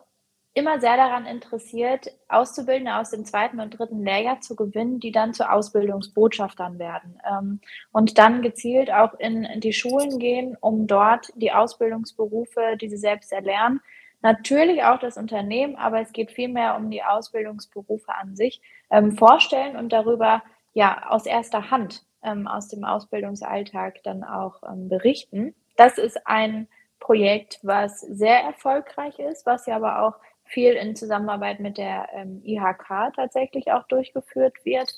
[0.55, 5.33] immer sehr daran interessiert, Auszubildende aus dem zweiten und dritten Lehrjahr zu gewinnen, die dann
[5.33, 11.53] zu Ausbildungsbotschaftern werden ähm, und dann gezielt auch in, die Schulen gehen, um dort die
[11.53, 13.81] Ausbildungsberufe, die sie selbst erlernen,
[14.21, 19.77] natürlich auch das Unternehmen, aber es geht vielmehr um die Ausbildungsberufe an sich, ähm, vorstellen
[19.77, 20.42] und darüber
[20.75, 25.55] ja aus erster Hand ähm, aus dem Ausbildungsalltag dann auch ähm, berichten.
[25.77, 26.69] Das ist ein
[27.01, 32.43] Projekt, was sehr erfolgreich ist, was ja aber auch viel in Zusammenarbeit mit der ähm,
[32.45, 34.93] IHK tatsächlich auch durchgeführt wird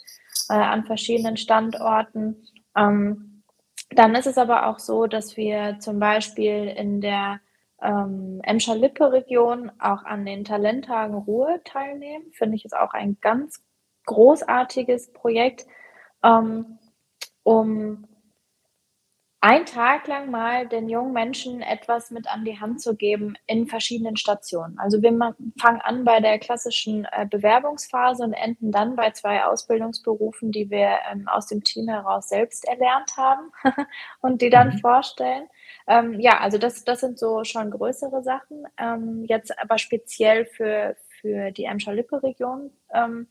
[0.50, 2.46] äh, an verschiedenen Standorten.
[2.76, 3.42] Ähm,
[3.90, 7.40] dann ist es aber auch so, dass wir zum Beispiel in der
[7.80, 12.32] ähm, Emscher-Lippe-Region auch an den Talenttagen Ruhe teilnehmen.
[12.32, 13.62] Finde ich ist auch ein ganz
[14.06, 15.66] großartiges Projekt,
[16.22, 16.78] ähm,
[17.42, 18.06] um
[19.44, 23.66] ein Tag lang mal den jungen Menschen etwas mit an die Hand zu geben in
[23.66, 24.78] verschiedenen Stationen.
[24.78, 25.10] Also wir
[25.60, 30.96] fangen an bei der klassischen äh, Bewerbungsphase und enden dann bei zwei Ausbildungsberufen, die wir
[31.12, 33.52] ähm, aus dem Team heraus selbst erlernt haben
[34.22, 34.78] und die dann mhm.
[34.78, 35.46] vorstellen.
[35.86, 38.64] Ähm, ja, also das, das sind so schon größere Sachen.
[38.78, 43.28] Ähm, jetzt aber speziell für, für die Emscher-Lippe-Region ähm,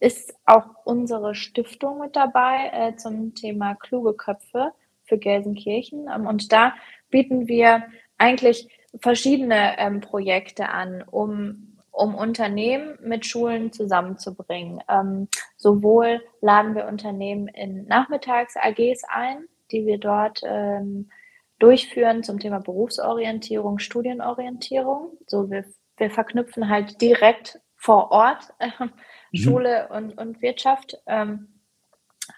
[0.00, 4.72] ist auch unsere Stiftung mit dabei äh, zum Thema kluge Köpfe
[5.12, 6.08] für Gelsenkirchen.
[6.14, 6.74] Ähm, und da
[7.10, 7.84] bieten wir
[8.16, 8.68] eigentlich
[9.00, 14.80] verschiedene ähm, Projekte an, um, um Unternehmen mit Schulen zusammenzubringen.
[14.88, 21.10] Ähm, sowohl laden wir Unternehmen in Nachmittags-AGs ein, die wir dort ähm,
[21.58, 25.18] durchführen zum Thema Berufsorientierung, Studienorientierung.
[25.26, 25.64] So wir,
[25.98, 28.70] wir verknüpfen halt direkt vor Ort äh,
[29.36, 30.96] Schule und, und Wirtschaft.
[31.06, 31.61] Ähm,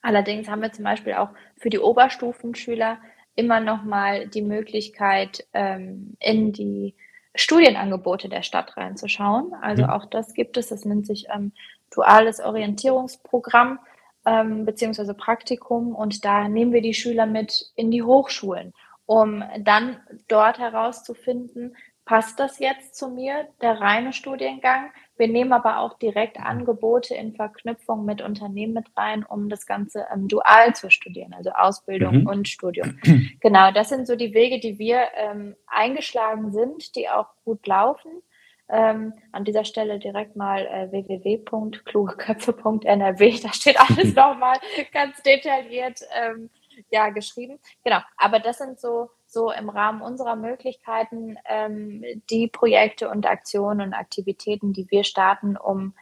[0.05, 2.99] Allerdings haben wir zum Beispiel auch für die Oberstufenschüler
[3.37, 6.95] immer noch mal die Möglichkeit, ähm, in die
[7.35, 9.55] Studienangebote der Stadt reinzuschauen.
[9.63, 9.89] Also mhm.
[9.89, 10.69] auch das gibt es.
[10.69, 11.53] Das nennt sich ähm,
[11.91, 13.79] duales Orientierungsprogramm
[14.27, 15.95] ähm, beziehungsweise Praktikum.
[15.95, 18.75] Und da nehmen wir die Schüler mit in die Hochschulen,
[19.07, 19.97] um dann
[20.29, 24.91] dort herauszufinden, passt das jetzt zu mir, der reine Studiengang?
[25.17, 30.09] Wir nehmen aber auch direkt Angebote in Verknüpfung mit Unternehmen mit rein, um das Ganze
[30.13, 32.27] ähm, dual zu studieren, also Ausbildung mhm.
[32.27, 32.99] und Studium.
[33.41, 38.23] Genau, das sind so die Wege, die wir ähm, eingeschlagen sind, die auch gut laufen.
[38.69, 44.57] Ähm, an dieser Stelle direkt mal äh, www.klugeköpfe.nrw, da steht alles nochmal
[44.93, 46.49] ganz detailliert ähm,
[46.91, 47.61] ja, geschrieben.
[47.85, 53.89] Genau, aber das sind so so im Rahmen unserer Möglichkeiten ähm, die Projekte und Aktionen
[53.89, 55.93] und Aktivitäten, die wir starten, um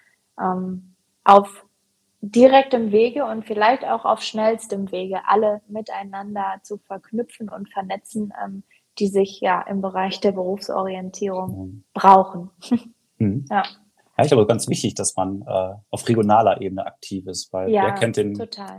[0.41, 1.67] ähm, auf
[2.21, 8.63] direktem Wege und vielleicht auch auf schnellstem Wege alle miteinander zu verknüpfen und vernetzen, ähm,
[9.01, 11.85] die sich ja im Bereich der Berufsorientierung mhm.
[11.93, 12.51] brauchen.
[13.19, 13.45] Mhm.
[13.51, 13.63] Ja.
[14.19, 17.85] Ja, ich glaube, ganz wichtig, dass man äh, auf regionaler Ebene aktiv ist, weil ja,
[17.85, 18.35] wer kennt den,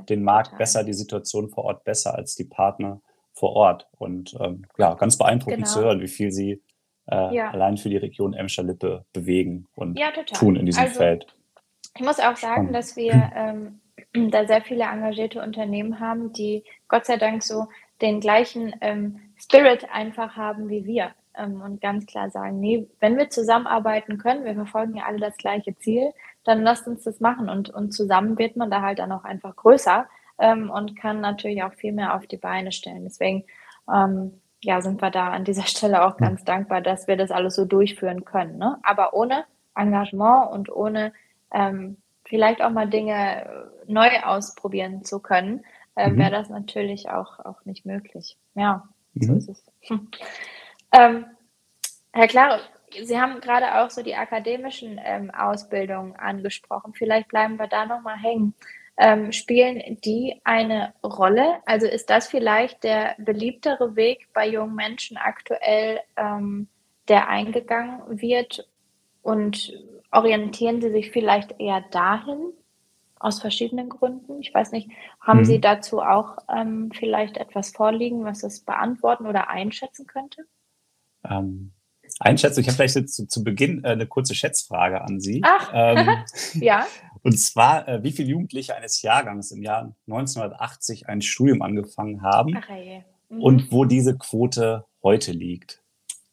[0.07, 0.57] den Markt total.
[0.59, 3.01] besser, die Situation vor Ort besser als die Partner
[3.33, 3.87] vor Ort.
[3.97, 5.69] Und ähm, ja, ganz beeindruckend genau.
[5.69, 6.61] zu hören, wie viel Sie
[7.09, 7.51] äh, ja.
[7.51, 11.27] allein für die Region Emscher-Lippe bewegen und ja, tun in diesem also, Feld.
[11.95, 13.81] Ich muss auch sagen, dass wir ähm,
[14.31, 17.67] da sehr viele engagierte Unternehmen haben, die Gott sei Dank so
[18.01, 23.17] den gleichen ähm, Spirit einfach haben wie wir ähm, und ganz klar sagen, nee, wenn
[23.17, 26.11] wir zusammenarbeiten können, wir verfolgen ja alle das gleiche Ziel,
[26.43, 29.55] dann lasst uns das machen und, und zusammen wird man da halt dann auch einfach
[29.55, 30.07] größer
[30.39, 33.03] ähm, und kann natürlich auch viel mehr auf die Beine stellen.
[33.03, 33.45] Deswegen
[33.93, 37.55] ähm, ja, sind wir da an dieser Stelle auch ganz dankbar, dass wir das alles
[37.55, 38.57] so durchführen können.
[38.57, 38.77] Ne?
[38.83, 41.13] Aber ohne Engagement und ohne
[41.51, 45.65] ähm, vielleicht auch mal Dinge äh, neu ausprobieren zu können,
[45.95, 46.17] äh, mhm.
[46.17, 48.37] wäre das natürlich auch, auch nicht möglich.
[48.55, 49.23] Ja, mhm.
[49.23, 49.71] so ist es.
[49.81, 50.09] Hm.
[50.95, 51.25] Ähm,
[52.11, 52.59] Herr Klare,
[53.01, 56.93] Sie haben gerade auch so die akademischen ähm, Ausbildungen angesprochen.
[56.93, 58.53] Vielleicht bleiben wir da nochmal hängen.
[58.97, 61.59] Ähm, spielen die eine Rolle?
[61.65, 66.67] Also ist das vielleicht der beliebtere Weg bei jungen Menschen aktuell, ähm,
[67.07, 68.67] der eingegangen wird?
[69.23, 69.73] Und
[70.11, 72.53] orientieren sie sich vielleicht eher dahin
[73.19, 74.39] aus verschiedenen Gründen?
[74.39, 75.45] Ich weiß nicht, haben mhm.
[75.45, 80.43] Sie dazu auch ähm, vielleicht etwas vorliegen, was es beantworten oder einschätzen könnte?
[81.27, 81.71] Ähm,
[82.19, 85.41] einschätzen, ich habe vielleicht zu, zu Beginn äh, eine kurze Schätzfrage an Sie.
[85.43, 86.25] Ach, ähm,
[86.61, 86.85] ja.
[87.23, 92.53] Und zwar, äh, wie viele Jugendliche eines Jahrgangs im Jahr 1980 ein Studium angefangen haben
[92.57, 93.03] Ach, hey.
[93.29, 93.41] mhm.
[93.41, 95.81] und wo diese Quote heute liegt.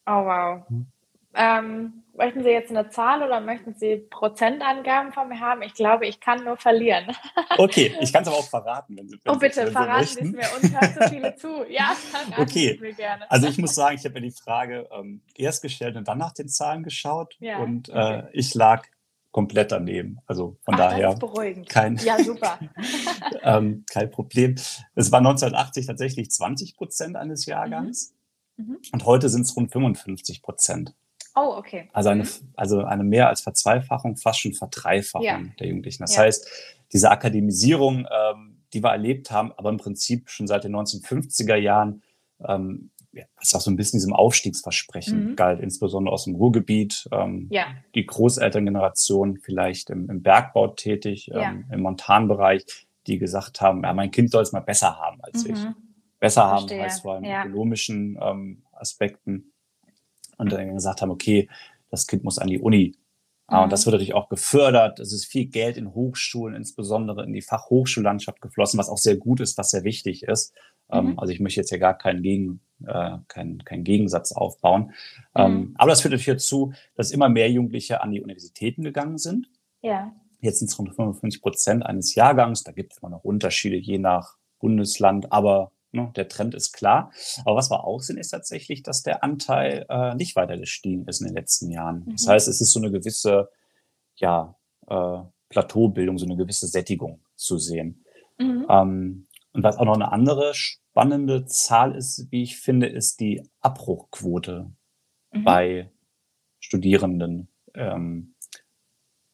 [0.07, 0.63] Oh, wow.
[0.69, 0.87] Mhm.
[1.33, 5.63] Ähm, möchten Sie jetzt eine Zahl oder möchten Sie Prozentangaben von mir haben?
[5.63, 7.17] Ich glaube, ich kann nur verlieren.
[7.59, 10.21] okay, ich kann es aber auch verraten, wenn Sie wenn Oh, bitte, Sie, verraten Sie
[10.21, 10.47] es mir.
[10.61, 11.49] Uns hört so viele zu.
[11.71, 12.75] Ja, verraten okay.
[12.75, 13.31] Sie mir gerne.
[13.31, 16.33] Also ich muss sagen, ich habe mir die Frage ähm, erst gestellt und dann nach
[16.33, 17.37] den Zahlen geschaut.
[17.39, 18.29] Ja, und äh, okay.
[18.33, 18.87] ich lag
[19.31, 20.19] komplett daneben.
[20.27, 21.69] Also von Ach, daher das ist beruhigend.
[21.69, 22.59] kein, ja, super.
[23.43, 24.57] ähm, kein Problem.
[24.95, 28.15] Es war 1980 tatsächlich 20 Prozent eines Jahrgangs
[28.57, 28.67] mhm.
[28.67, 28.79] Mhm.
[28.93, 30.95] und heute sind es rund 55 Prozent.
[31.37, 31.89] Oh, okay.
[31.93, 32.29] Also eine, mhm.
[32.57, 35.41] also eine mehr als Verzweifachung, fast schon Verdreifachung ja.
[35.59, 36.03] der Jugendlichen.
[36.03, 36.23] Das ja.
[36.23, 36.49] heißt,
[36.93, 42.03] diese Akademisierung, ähm, die wir erlebt haben, aber im Prinzip schon seit den 1950er Jahren,
[42.45, 42.91] ähm,
[43.37, 45.37] was auch so ein bisschen diesem Aufstiegsversprechen mhm.
[45.37, 47.09] galt, insbesondere aus dem Ruhrgebiet.
[47.13, 47.67] Ähm, ja.
[47.95, 51.51] Die Großelterngeneration vielleicht im, im Bergbau tätig, ja.
[51.51, 52.65] ähm, im Montanbereich,
[53.07, 55.55] die gesagt haben, ja, mein Kind soll es mal besser haben als mhm.
[55.55, 55.67] ich.
[56.21, 56.79] Besser Verstehe.
[56.79, 57.45] haben heißt vor allem ja.
[57.45, 59.53] ökonomischen ähm, Aspekten.
[60.37, 61.49] Und dann gesagt haben, okay,
[61.91, 62.97] das Kind muss an die Uni.
[63.51, 63.59] Mhm.
[63.59, 65.01] Und das wird natürlich auch gefördert.
[65.01, 69.41] Es ist viel Geld in Hochschulen, insbesondere in die Fachhochschullandschaft geflossen, was auch sehr gut
[69.41, 70.55] ist, was sehr wichtig ist.
[70.91, 71.19] Ähm, mhm.
[71.19, 74.93] Also ich möchte jetzt ja gar keinen, Gegen, äh, keinen, keinen Gegensatz aufbauen.
[75.35, 75.75] Ähm, mhm.
[75.77, 79.49] aber das führt natürlich dazu, dass immer mehr Jugendliche an die Universitäten gegangen sind.
[79.83, 80.13] Ja.
[80.41, 82.65] Jetzt sind es rund 55 Prozent eines Jahrgangs.
[82.65, 87.13] Da gibt es immer noch Unterschiede je nach Bundesland, aber ne, der Trend ist klar.
[87.45, 91.21] Aber was wir auch sehen, ist tatsächlich, dass der Anteil äh, nicht weiter gestiegen ist
[91.21, 92.05] in den letzten Jahren.
[92.07, 92.13] Mhm.
[92.13, 93.51] Das heißt, es ist so eine gewisse
[94.17, 94.55] ja,
[94.89, 98.05] äh, Plateaubildung, so eine gewisse Sättigung zu sehen.
[98.39, 98.67] Mhm.
[98.69, 103.49] Ähm, und was auch noch eine andere spannende Zahl ist, wie ich finde, ist die
[103.61, 104.71] Abbruchquote
[105.33, 105.45] mhm.
[105.45, 105.91] bei
[106.61, 108.35] Studierenden ähm,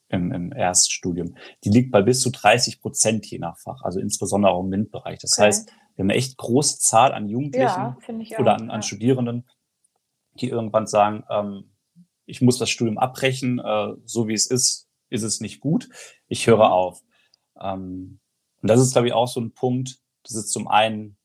[0.09, 1.37] im, im Erststudium.
[1.65, 5.19] Die liegt bei bis zu 30 Prozent je nach Fach, also insbesondere auch im MINT-Bereich.
[5.19, 5.47] Das okay.
[5.47, 7.97] heißt, wir haben eine echt große Zahl an Jugendlichen
[8.29, 8.83] ja, oder an, an.
[8.83, 9.49] Studierenden,
[10.35, 11.73] die irgendwann sagen, ähm,
[12.27, 15.89] ich muss das Studium abbrechen, äh, so wie es ist, ist es nicht gut,
[16.29, 16.73] ich höre mhm.
[16.73, 17.03] auf.
[17.61, 18.21] Ähm,
[18.63, 19.99] Und das ist, glaube ich, auch so ein Punkt.
[20.27, 21.17] Das ist zum einen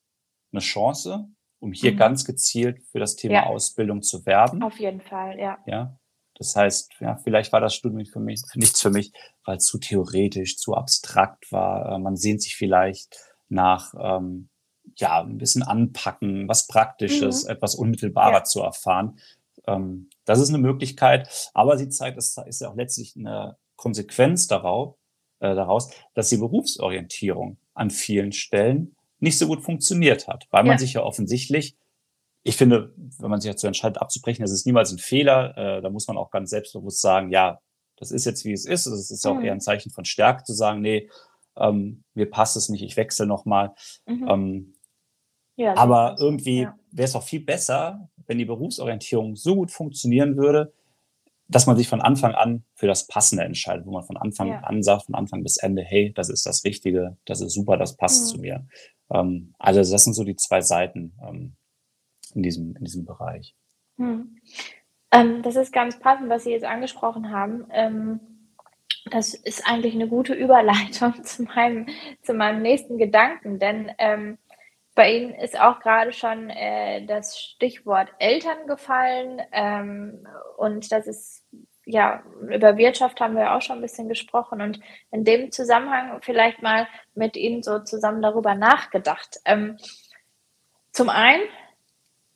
[0.52, 1.28] eine Chance,
[1.60, 1.98] um hier mhm.
[1.98, 3.46] ganz gezielt für das Thema ja.
[3.46, 4.64] Ausbildung zu werben.
[4.64, 5.58] Auf jeden Fall, ja.
[5.66, 5.98] Ja.
[6.36, 9.12] Das heißt, ja, vielleicht war das Studium für mich nichts für mich,
[9.46, 11.94] weil es zu theoretisch, zu abstrakt war.
[11.94, 13.18] Äh, man sehnt sich vielleicht
[13.50, 14.50] nach ähm,
[14.96, 17.52] ja ein bisschen anpacken, was Praktisches, mhm.
[17.52, 18.44] etwas unmittelbarer ja.
[18.44, 19.20] zu erfahren.
[19.68, 24.48] Ähm, das ist eine Möglichkeit, aber sie zeigt, es ist ja auch letztlich eine Konsequenz
[24.48, 24.96] darauf,
[25.40, 30.78] äh, daraus, dass die Berufsorientierung an vielen Stellen nicht so gut funktioniert hat, weil man
[30.78, 31.76] sich ja offensichtlich,
[32.44, 35.56] ich finde, wenn man sich dazu entscheidet, abzubrechen, das ist niemals ein Fehler.
[35.58, 37.60] Äh, da muss man auch ganz selbstbewusst sagen, ja,
[37.98, 38.88] das ist jetzt wie es ist.
[38.88, 39.46] Es ist auch mhm.
[39.46, 41.08] eher ein Zeichen von Stärke zu sagen, nee,
[41.56, 43.76] ähm, mir passt es nicht, ich wechsle nochmal.
[44.08, 44.28] Mhm.
[44.28, 44.74] Ähm,
[45.56, 46.76] ja, aber irgendwie ja.
[46.92, 50.74] wäre es auch viel besser, wenn die Berufsorientierung so gut funktionieren würde,
[51.52, 54.62] dass man sich von Anfang an für das Passende entscheidet, wo man von Anfang ja.
[54.62, 57.98] an sagt, von Anfang bis Ende, hey, das ist das Richtige, das ist super, das
[57.98, 58.28] passt mhm.
[58.28, 58.68] zu mir.
[59.12, 61.56] Ähm, also das sind so die zwei Seiten ähm,
[62.34, 63.54] in, diesem, in diesem Bereich.
[63.98, 64.38] Mhm.
[65.12, 67.66] Ähm, das ist ganz passend, was Sie jetzt angesprochen haben.
[67.72, 68.20] Ähm,
[69.10, 71.88] das ist eigentlich eine gute Überleitung zu meinem,
[72.22, 74.38] zu meinem nächsten Gedanken, denn ähm,
[74.96, 80.28] bei Ihnen ist auch gerade schon äh, das Stichwort Eltern gefallen ähm,
[80.58, 81.46] und das ist
[81.86, 84.80] ja über Wirtschaft haben wir auch schon ein bisschen gesprochen und
[85.12, 89.40] in dem Zusammenhang vielleicht mal mit Ihnen so zusammen darüber nachgedacht.
[89.46, 89.78] Ähm,
[90.92, 91.44] zum einen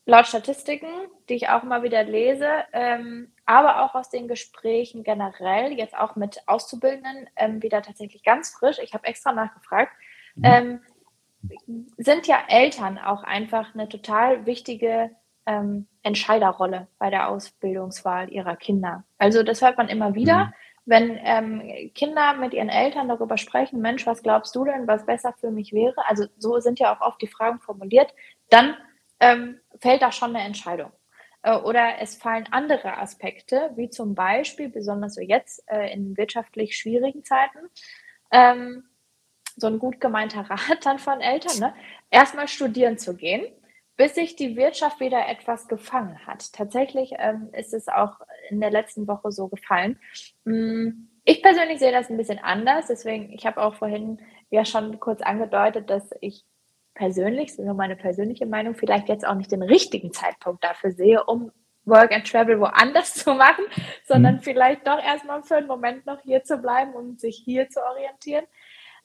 [0.05, 0.87] laut Statistiken,
[1.29, 6.15] die ich auch immer wieder lese, ähm, aber auch aus den Gesprächen generell, jetzt auch
[6.15, 8.79] mit Auszubildenden, ähm, wieder tatsächlich ganz frisch.
[8.79, 9.91] Ich habe extra nachgefragt.
[10.35, 10.81] Mhm.
[11.97, 15.11] Sind ja Eltern auch einfach eine total wichtige
[15.45, 19.03] ähm, Entscheiderrolle bei der Ausbildungswahl ihrer Kinder.
[19.17, 20.53] Also das hört man immer wieder, mhm.
[20.85, 25.33] wenn ähm, Kinder mit ihren Eltern darüber sprechen, Mensch, was glaubst du denn, was besser
[25.33, 26.07] für mich wäre?
[26.07, 28.13] Also so sind ja auch oft die Fragen formuliert.
[28.49, 28.75] Dann
[29.19, 30.91] ähm, fällt da schon eine Entscheidung.
[31.45, 36.75] Äh, oder es fallen andere Aspekte, wie zum Beispiel, besonders so jetzt äh, in wirtschaftlich
[36.75, 37.59] schwierigen Zeiten,
[38.31, 38.83] ähm,
[39.55, 41.73] so ein gut gemeinter Rat dann von Eltern, ne?
[42.09, 43.45] erstmal studieren zu gehen,
[43.97, 46.51] bis sich die Wirtschaft wieder etwas gefangen hat.
[46.53, 49.99] Tatsächlich ähm, ist es auch in der letzten Woche so gefallen.
[50.43, 54.99] Mm, ich persönlich sehe das ein bisschen anders, deswegen, ich habe auch vorhin ja schon
[54.99, 56.45] kurz angedeutet, dass ich
[56.93, 60.91] persönlich, das ist nur meine persönliche Meinung, vielleicht jetzt auch nicht den richtigen Zeitpunkt dafür
[60.91, 61.51] sehe, um
[61.85, 63.65] Work and Travel woanders zu machen,
[64.05, 64.41] sondern mhm.
[64.41, 68.45] vielleicht doch erstmal für einen Moment noch hier zu bleiben und sich hier zu orientieren.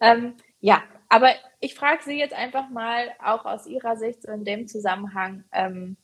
[0.01, 4.45] Ähm, ja, aber ich frage Sie jetzt einfach mal auch aus Ihrer Sicht so in
[4.45, 5.97] dem Zusammenhang, ähm,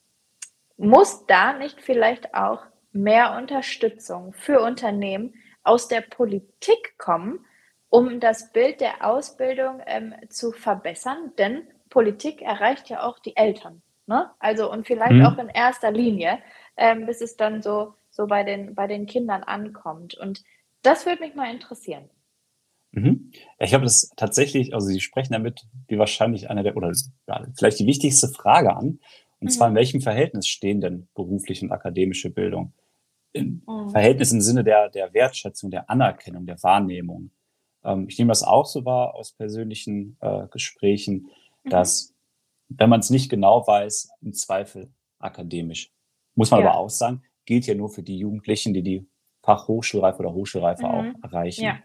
[0.77, 7.45] muss da nicht vielleicht auch mehr Unterstützung für Unternehmen aus der Politik kommen,
[7.89, 11.33] um das Bild der Ausbildung ähm, zu verbessern?
[11.39, 13.83] Denn Politik erreicht ja auch die Eltern.
[14.07, 14.31] Ne?
[14.39, 15.27] Also und vielleicht mhm.
[15.27, 16.39] auch in erster Linie,
[16.77, 20.15] ähm, bis es dann so, so bei, den, bei den Kindern ankommt.
[20.15, 20.43] Und
[20.83, 22.09] das würde mich mal interessieren.
[22.97, 23.31] Mhm.
[23.59, 26.93] Ich habe das tatsächlich, also Sie sprechen damit wie wahrscheinlich eine der, oder
[27.55, 29.01] vielleicht die wichtigste Frage an.
[29.39, 29.49] Und mhm.
[29.51, 32.73] zwar, in welchem Verhältnis stehen denn berufliche und akademische Bildung?
[33.33, 33.91] Im mhm.
[33.91, 37.31] Verhältnis im Sinne der, der Wertschätzung, der Anerkennung, der Wahrnehmung.
[37.85, 41.29] Ähm, ich nehme das auch so wahr aus persönlichen äh, Gesprächen,
[41.65, 41.69] mhm.
[41.69, 42.15] dass,
[42.69, 45.91] wenn man es nicht genau weiß, im Zweifel akademisch.
[46.35, 46.71] Muss man ja.
[46.71, 49.07] aber auch sagen, gilt ja nur für die Jugendlichen, die die
[49.43, 51.17] Fachhochschulreife oder Hochschulreife auch mhm.
[51.23, 51.65] erreichen.
[51.65, 51.79] Ja.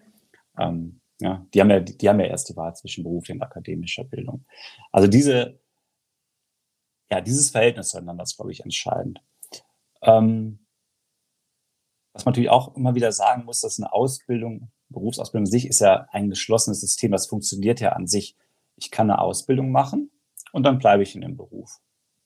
[0.57, 4.03] Ähm, ja, die haben ja, die haben ja erst die Wahl zwischen beruflicher und akademischer
[4.03, 4.43] Bildung.
[4.91, 5.59] Also diese,
[7.11, 9.21] ja, dieses Verhältnis zueinander ist, glaube ich, entscheidend.
[10.01, 10.65] Ähm,
[12.13, 15.79] was man natürlich auch immer wieder sagen muss, dass eine Ausbildung, Berufsausbildung an sich ist
[15.79, 18.35] ja ein geschlossenes System, das funktioniert ja an sich.
[18.75, 20.09] Ich kann eine Ausbildung machen
[20.51, 21.79] und dann bleibe ich in dem Beruf.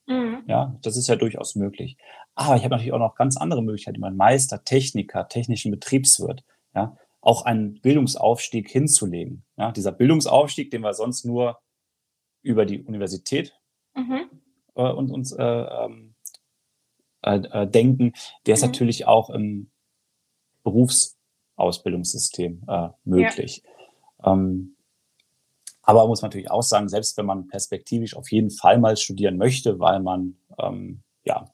[0.08, 0.44] Mhm.
[0.48, 1.98] Ja, das ist ja durchaus möglich.
[2.34, 6.44] Aber ich habe natürlich auch noch ganz andere Möglichkeiten, wie man Meister, Techniker, technischen Betriebswirt.
[6.74, 9.44] Ja, auch einen Bildungsaufstieg hinzulegen.
[9.58, 11.60] Ja, dieser Bildungsaufstieg, den wir sonst nur
[12.44, 13.60] über die Universität
[13.96, 14.30] mhm.
[14.76, 16.14] äh, und uns äh, ähm,
[17.24, 18.14] äh, äh, denken,
[18.46, 18.68] der ist mhm.
[18.68, 19.72] natürlich auch im
[20.64, 23.64] Berufsausbildungssystem äh, möglich.
[24.24, 24.34] Ja.
[24.34, 24.76] Ähm,
[25.82, 29.38] aber muss man natürlich auch sagen, selbst wenn man perspektivisch auf jeden Fall mal studieren
[29.38, 31.52] möchte, weil man ähm, ja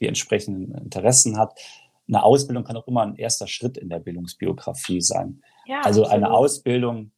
[0.00, 1.60] die entsprechenden Interessen hat,
[2.08, 5.42] eine Ausbildung kann auch immer ein erster Schritt in der Bildungsbiografie sein.
[5.66, 6.24] Ja, also absolut.
[6.24, 7.12] eine Ausbildung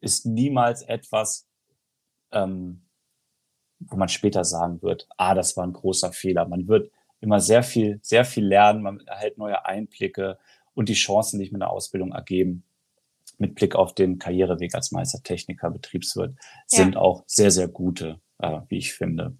[0.00, 1.48] ist niemals etwas,
[2.32, 2.82] ähm,
[3.78, 6.46] wo man später sagen wird, ah, das war ein großer Fehler.
[6.46, 6.90] Man wird
[7.20, 10.38] immer sehr viel, sehr viel lernen, man erhält neue Einblicke
[10.74, 12.64] und die Chancen, die sich mit einer Ausbildung ergeben,
[13.38, 17.00] mit Blick auf den Karriereweg als Meistertechniker, Betriebswirt, sind ja.
[17.00, 19.36] auch sehr, sehr gute, äh, wie ich finde.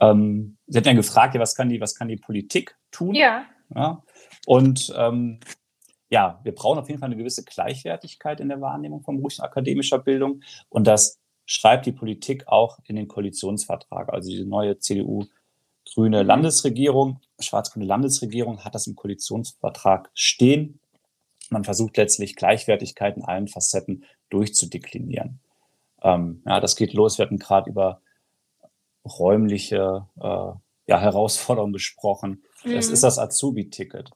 [0.00, 3.14] Ähm, Sie hatten ja gefragt, ja, was kann die, was kann die Politik tun?
[3.14, 3.46] Ja.
[3.74, 4.02] Ja?
[4.46, 5.40] Und ähm,
[6.08, 9.98] ja, wir brauchen auf jeden Fall eine gewisse Gleichwertigkeit in der Wahrnehmung von beruflichen akademischer
[9.98, 10.42] Bildung.
[10.68, 14.12] Und das schreibt die Politik auch in den Koalitionsvertrag.
[14.12, 16.22] Also diese neue CDU-grüne.
[16.22, 20.80] Landesregierung, schwarz-grüne Landesregierung hat das im Koalitionsvertrag stehen.
[21.50, 25.40] Man versucht letztlich Gleichwertigkeit in allen Facetten durchzudeklinieren.
[26.02, 27.18] Ähm, ja, das geht los.
[27.18, 28.00] Wir hatten gerade über
[29.04, 30.52] räumliche äh,
[30.86, 32.42] ja, Herausforderungen gesprochen.
[32.64, 32.74] Mhm.
[32.74, 34.10] Das ist das Azubi-Ticket.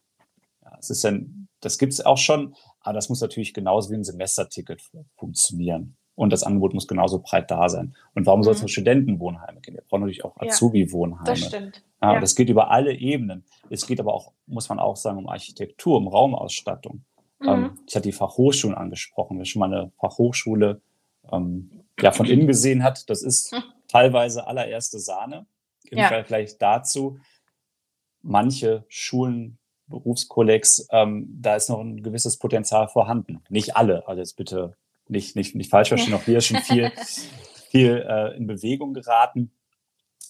[0.64, 3.94] Ja, es ist ein, das gibt es auch schon, aber das muss natürlich genauso wie
[3.94, 4.82] ein Semesterticket
[5.16, 5.96] funktionieren.
[6.14, 7.94] Und das Angebot muss genauso breit da sein.
[8.14, 8.44] Und warum mhm.
[8.44, 9.74] soll es nur Studentenwohnheime gehen?
[9.74, 11.24] Wir brauchen natürlich auch Azubi-Wohnheime.
[11.24, 11.82] Das stimmt.
[12.02, 12.20] Ja, ja.
[12.20, 13.44] Das geht über alle Ebenen.
[13.70, 17.04] Es geht aber auch, muss man auch sagen, um Architektur, um Raumausstattung.
[17.38, 17.48] Mhm.
[17.48, 19.38] Ähm, ich hatte die Fachhochschulen angesprochen.
[19.38, 20.82] Wer schon mal eine Fachhochschule
[21.32, 23.54] ähm, ja, von innen gesehen hat, das ist
[23.88, 25.46] teilweise allererste Sahne.
[25.90, 26.08] Im ja.
[26.08, 27.18] Vergleich dazu,
[28.22, 33.42] manche Schulen, Berufskollegs, ähm, da ist noch ein gewisses Potenzial vorhanden.
[33.48, 34.76] Nicht alle, also jetzt bitte
[35.08, 36.92] nicht, nicht, nicht falsch verstehen, auch hier ist schon viel,
[37.70, 39.50] viel äh, in Bewegung geraten.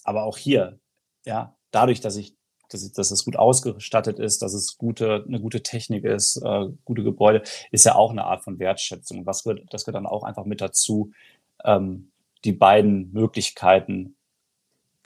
[0.03, 0.79] Aber auch hier,
[1.25, 2.35] ja, dadurch, dass ich,
[2.69, 7.03] dass, dass es gut ausgestattet ist, dass es gute, eine gute Technik ist, äh, gute
[7.03, 9.27] Gebäude, ist ja auch eine Art von Wertschätzung.
[9.27, 11.11] Was wird, das gehört dann auch einfach mit dazu,
[11.63, 12.11] ähm,
[12.43, 14.15] die beiden Möglichkeiten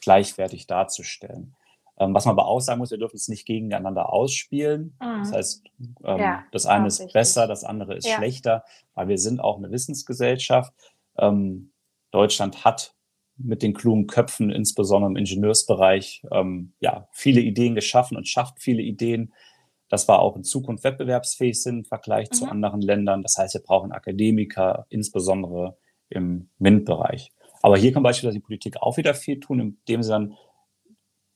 [0.06, 1.56] gleichwertig darzustellen.
[1.98, 4.96] Ähm, was man aber auch sagen muss, wir dürfen es nicht gegeneinander ausspielen.
[5.02, 5.20] Mhm.
[5.20, 5.64] Das heißt,
[6.04, 7.14] ähm, ja, das eine ist richtig.
[7.14, 8.18] besser, das andere ist ja.
[8.18, 10.74] schlechter, weil wir sind auch eine Wissensgesellschaft.
[11.18, 11.72] Ähm,
[12.12, 12.94] Deutschland hat
[13.38, 18.82] mit den klugen Köpfen, insbesondere im Ingenieursbereich, ähm, ja, viele Ideen geschaffen und schafft viele
[18.82, 19.34] Ideen,
[19.90, 22.34] dass wir auch in Zukunft wettbewerbsfähig sind im Vergleich mhm.
[22.34, 23.24] zu anderen Ländern.
[23.24, 25.78] Das heißt, wir brauchen Akademiker, insbesondere
[26.10, 27.32] im MINT-Bereich.
[27.66, 30.38] Aber hier kann beispielsweise die Politik auch wieder viel tun, indem sie dann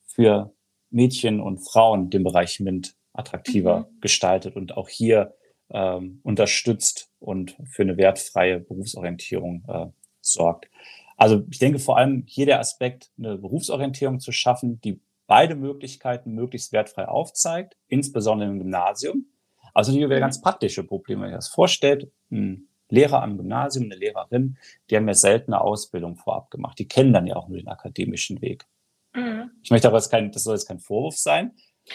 [0.06, 0.54] für
[0.88, 4.00] Mädchen und Frauen den Bereich MINT attraktiver mhm.
[4.00, 5.34] gestaltet und auch hier
[5.70, 9.86] ähm, unterstützt und für eine wertfreie Berufsorientierung äh,
[10.20, 10.70] sorgt.
[11.16, 16.30] Also ich denke vor allem hier der Aspekt, eine Berufsorientierung zu schaffen, die beide Möglichkeiten
[16.30, 19.26] möglichst wertfrei aufzeigt, insbesondere im Gymnasium.
[19.74, 20.20] Also natürlich wieder mhm.
[20.20, 22.08] ganz praktische Probleme, wenn ihr das vorstellt.
[22.30, 26.78] Ein Lehrer am Gymnasium, eine Lehrerin, die haben ja seltene Ausbildung vorab gemacht.
[26.78, 28.66] Die kennen dann ja auch nur den akademischen Weg.
[29.14, 29.50] Mhm.
[29.62, 31.52] Ich möchte aber jetzt kein, das soll jetzt kein Vorwurf sein,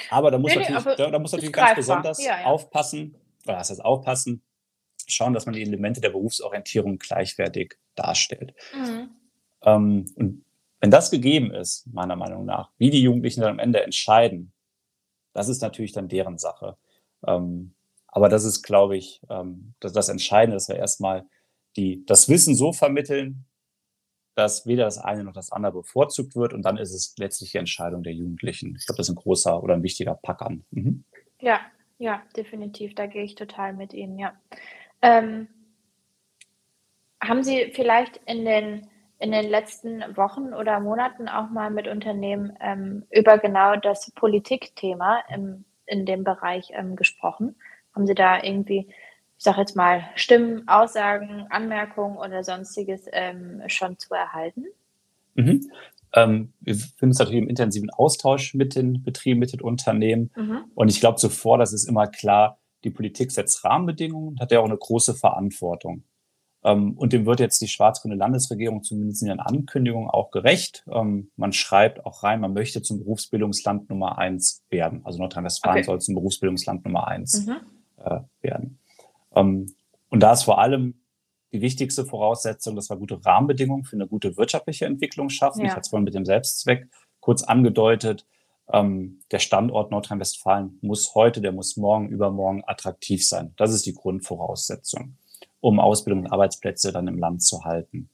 [0.10, 2.46] aber da muss nee, natürlich, nee, da, muss natürlich ganz besonders ja, ja.
[2.46, 3.16] aufpassen,
[3.46, 4.44] oder das heißt aufpassen,
[5.08, 8.54] schauen, dass man die Elemente der Berufsorientierung gleichwertig darstellt.
[8.74, 9.10] Mhm.
[9.62, 10.46] Ähm, und
[10.80, 14.52] wenn das gegeben ist, meiner Meinung nach, wie die Jugendlichen dann am Ende entscheiden,
[15.34, 16.78] das ist natürlich dann deren Sache.
[17.26, 17.75] Ähm,
[18.16, 21.26] aber das ist, glaube ich, ähm, das, das Entscheidende, dass wir erstmal
[21.76, 23.46] die, das Wissen so vermitteln,
[24.36, 26.54] dass weder das eine noch das andere bevorzugt wird.
[26.54, 28.74] Und dann ist es letztlich die Entscheidung der Jugendlichen.
[28.78, 30.64] Ich glaube, das ist ein großer oder ein wichtiger Pack an.
[30.72, 31.04] Mhm.
[31.42, 31.60] Ja,
[31.98, 32.96] ja, definitiv.
[32.96, 34.34] Da gehe ich total mit Ihnen, ja.
[35.02, 35.50] Ähm,
[37.22, 38.88] haben Sie vielleicht in den,
[39.20, 45.20] in den letzten Wochen oder Monaten auch mal mit Unternehmen ähm, über genau das Politikthema
[45.28, 47.58] im, in dem Bereich ähm, gesprochen?
[47.96, 48.88] Haben Sie da irgendwie
[49.38, 54.66] ich sage jetzt mal, Stimmen, Aussagen, Anmerkungen oder sonstiges ähm, schon zu erhalten?
[55.36, 55.70] Mhm.
[56.14, 60.32] Ähm, wir befinden uns natürlich im intensiven Austausch mit den Betrieben, mit den Unternehmen.
[60.36, 60.64] Mhm.
[60.74, 64.60] Und ich glaube zuvor, das ist immer klar, die Politik setzt Rahmenbedingungen und hat ja
[64.60, 66.04] auch eine große Verantwortung.
[66.64, 70.86] Ähm, und dem wird jetzt die schwarz-grüne Landesregierung zumindest in ihren Ankündigungen auch gerecht.
[70.90, 75.02] Ähm, man schreibt auch rein, man möchte zum Berufsbildungsland Nummer eins werden.
[75.04, 75.86] Also Nordrhein-Westfalen okay.
[75.86, 77.58] soll zum Berufsbildungsland Nummer eins mhm.
[78.06, 78.80] Äh, werden.
[79.36, 79.76] Ähm,
[80.10, 81.02] und da ist vor allem
[81.52, 85.62] die wichtigste Voraussetzung, dass wir gute Rahmenbedingungen für eine gute wirtschaftliche Entwicklung schaffen.
[85.62, 85.68] Ja.
[85.68, 86.90] Ich hatte es vorhin mit dem Selbstzweck
[87.20, 88.26] kurz angedeutet.
[88.72, 93.54] Ähm, der Standort Nordrhein-Westfalen muss heute, der muss morgen, übermorgen attraktiv sein.
[93.58, 95.18] Das ist die Grundvoraussetzung,
[95.60, 98.10] um Ausbildung und Arbeitsplätze dann im Land zu halten.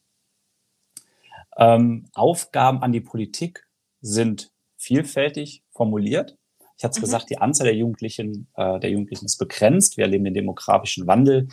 [1.58, 3.68] Ähm, Aufgaben an die Politik
[4.02, 6.38] sind vielfältig formuliert.
[6.82, 7.02] Ich hatte es mhm.
[7.02, 9.98] gesagt, die Anzahl der Jugendlichen, äh, der Jugendlichen ist begrenzt.
[9.98, 11.48] Wir erleben den demografischen Wandel,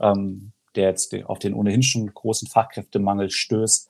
[0.00, 3.88] ähm, der jetzt auf den ohnehin schon großen Fachkräftemangel stößt.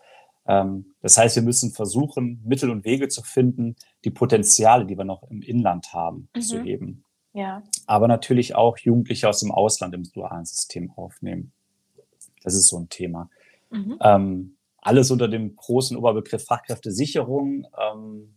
[0.48, 3.74] Ähm, das heißt, wir müssen versuchen, Mittel und Wege zu finden,
[4.04, 6.40] die Potenziale, die wir noch im Inland haben, mhm.
[6.42, 7.04] zu heben.
[7.32, 7.62] Ja.
[7.86, 11.52] Aber natürlich auch Jugendliche aus dem Ausland im dualen System aufnehmen.
[12.42, 13.30] Das ist so ein Thema.
[13.70, 13.96] Mhm.
[14.02, 17.66] Ähm, alles unter dem großen Oberbegriff Fachkräftesicherung.
[17.80, 18.34] Ähm,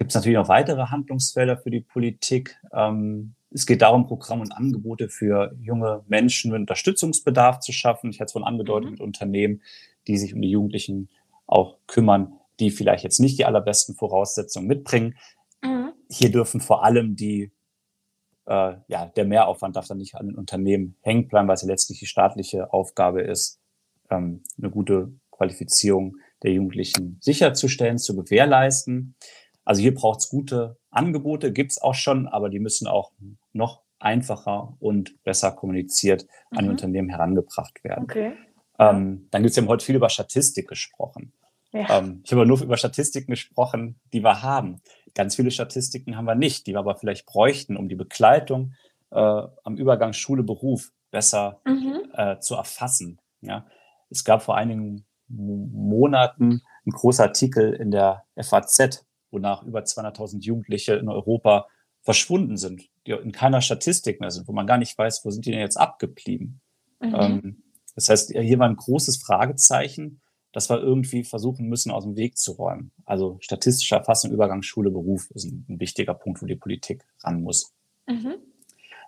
[0.00, 2.56] gibt es natürlich noch weitere Handlungsfelder für die Politik.
[2.72, 8.08] Ähm, es geht darum, Programme und Angebote für junge Menschen mit Unterstützungsbedarf zu schaffen.
[8.08, 8.92] Ich hatte es vorhin angedeutet mhm.
[8.92, 9.60] mit Unternehmen,
[10.06, 11.10] die sich um die Jugendlichen
[11.46, 15.18] auch kümmern, die vielleicht jetzt nicht die allerbesten Voraussetzungen mitbringen.
[15.62, 15.92] Mhm.
[16.08, 17.52] Hier dürfen vor allem die,
[18.46, 21.68] äh, ja, der Mehraufwand darf dann nicht an den Unternehmen hängen bleiben, weil es ja
[21.68, 23.60] letztlich die staatliche Aufgabe ist,
[24.08, 29.14] ähm, eine gute Qualifizierung der Jugendlichen sicherzustellen, zu gewährleisten.
[29.64, 33.12] Also hier braucht es gute Angebote, gibt es auch schon, aber die müssen auch
[33.52, 36.58] noch einfacher und besser kommuniziert mhm.
[36.58, 36.70] an die.
[36.70, 38.04] Unternehmen herangebracht werden.
[38.04, 38.32] Okay.
[38.78, 41.32] Ähm, dann gibt es ja heute viel über Statistik gesprochen.
[41.72, 41.98] Ja.
[41.98, 44.80] Ähm, ich habe nur über Statistiken gesprochen, die wir haben.
[45.14, 48.74] Ganz viele Statistiken haben wir nicht, die wir aber vielleicht bräuchten, um die Begleitung
[49.10, 52.00] äh, am Übergang Schule-Beruf besser mhm.
[52.14, 53.20] äh, zu erfassen.
[53.40, 53.66] Ja?
[54.08, 60.94] Es gab vor einigen Monaten einen großen Artikel in der FAZ, wonach über 200.000 Jugendliche
[60.94, 61.66] in Europa
[62.02, 65.46] verschwunden sind, die in keiner Statistik mehr sind, wo man gar nicht weiß, wo sind
[65.46, 66.60] die denn jetzt abgeblieben.
[67.00, 67.14] Mhm.
[67.14, 67.62] Ähm,
[67.94, 70.20] das heißt, hier war ein großes Fragezeichen,
[70.52, 72.92] das wir irgendwie versuchen müssen, aus dem Weg zu räumen.
[73.04, 77.42] Also statistische Erfassung, Übergang Schule, Beruf ist ein, ein wichtiger Punkt, wo die Politik ran
[77.42, 77.74] muss.
[78.06, 78.36] Mhm.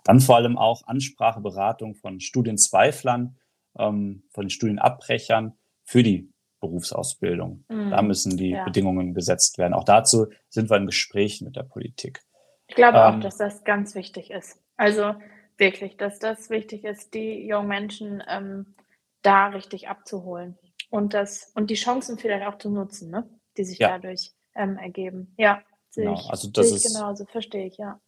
[0.03, 3.37] Dann vor allem auch Ansprache, Beratung von Studienzweiflern,
[3.77, 6.32] ähm, von Studienabbrechern für die
[6.63, 7.65] Berufsausbildung.
[7.67, 7.89] Mhm.
[7.91, 8.63] Da müssen die ja.
[8.63, 9.73] Bedingungen gesetzt werden.
[9.73, 12.21] Auch dazu sind wir in Gesprächen mit der Politik.
[12.67, 14.61] Ich glaube ähm, auch, dass das ganz wichtig ist.
[14.77, 15.15] Also
[15.57, 18.75] wirklich, dass das wichtig ist, die jungen Menschen ähm,
[19.21, 20.57] da richtig abzuholen
[20.89, 23.29] und das und die Chancen vielleicht auch zu nutzen, ne?
[23.57, 23.89] die sich ja.
[23.89, 25.33] dadurch ähm, ergeben.
[25.37, 26.19] Ja, sehe genau.
[26.19, 27.99] ich, also das sehe ich ist, genauso, verstehe ich, ja.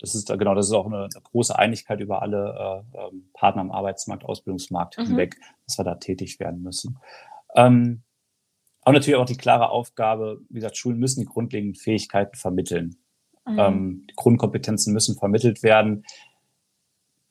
[0.00, 3.70] Das ist genau, das ist auch eine, große Einigkeit über alle äh, ähm, Partner am
[3.70, 5.06] Arbeitsmarkt, Ausbildungsmarkt mhm.
[5.06, 5.36] hinweg,
[5.66, 6.98] dass wir da tätig werden müssen.
[7.54, 8.02] Ähm,
[8.82, 12.96] aber natürlich auch die klare Aufgabe, wie gesagt, Schulen müssen die grundlegenden Fähigkeiten vermitteln.
[13.46, 13.58] Mhm.
[13.58, 16.04] Ähm, die Grundkompetenzen müssen vermittelt werden.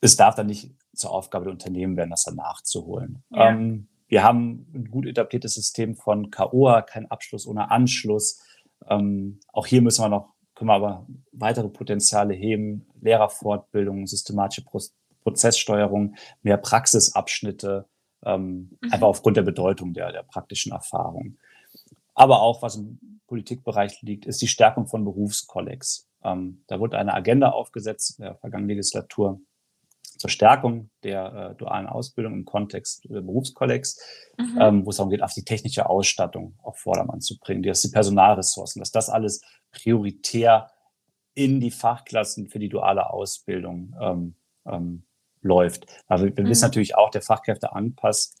[0.00, 3.22] Es darf dann nicht zur Aufgabe der Unternehmen werden, das dann nachzuholen.
[3.30, 3.50] Ja.
[3.50, 8.42] Ähm, wir haben ein gut etabliertes System von KOA, kein Abschluss ohne Anschluss.
[8.88, 14.80] Ähm, auch hier müssen wir noch, können wir aber weitere Potenziale heben, Lehrerfortbildung, systematische Pro
[15.22, 17.86] Prozesssteuerung, mehr Praxisabschnitte,
[18.24, 18.92] ähm, mhm.
[18.92, 21.38] einfach aufgrund der Bedeutung der, der praktischen Erfahrung.
[22.14, 26.08] Aber auch, was im Politikbereich liegt, ist die Stärkung von Berufskollegs.
[26.22, 29.40] Ähm, da wurde eine Agenda aufgesetzt in der vergangenen Legislatur,
[30.02, 33.98] zur Stärkung der äh, dualen Ausbildung im Kontext der Berufskollegs,
[34.36, 34.58] mhm.
[34.60, 37.88] ähm, wo es darum geht, auf die technische Ausstattung auf Vordermann zu bringen, dass die
[37.88, 39.40] Personalressourcen, dass das alles
[39.72, 40.70] prioritär
[41.32, 44.34] in die Fachklassen für die duale Ausbildung ähm,
[44.66, 45.04] ähm,
[45.42, 45.86] läuft.
[46.06, 46.48] Also wir mhm.
[46.48, 48.36] wissen natürlich auch, der Fachkräfteengpass,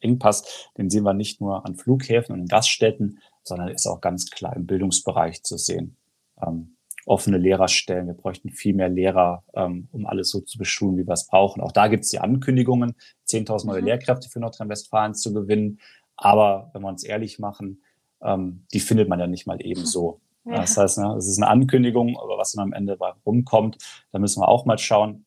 [0.76, 4.54] den sehen wir nicht nur an Flughäfen und in Gaststätten, sondern ist auch ganz klar
[4.56, 5.96] im Bildungsbereich zu sehen.
[6.42, 6.76] Ähm,
[7.06, 8.06] offene Lehrerstellen.
[8.06, 11.60] Wir bräuchten viel mehr Lehrer, ähm, um alles so zu beschulen, wie wir es brauchen.
[11.60, 12.94] Auch da gibt es die Ankündigungen,
[13.28, 13.86] 10.000 neue mhm.
[13.86, 15.80] Lehrkräfte für Nordrhein-Westfalen zu gewinnen.
[16.16, 17.82] Aber wenn wir uns ehrlich machen,
[18.22, 20.20] ähm, die findet man ja nicht mal eben so.
[20.46, 20.62] Ja.
[20.62, 23.76] Das heißt, ne, es ist eine Ankündigung, aber was dann am Ende rumkommt,
[24.10, 25.26] da müssen wir auch mal schauen.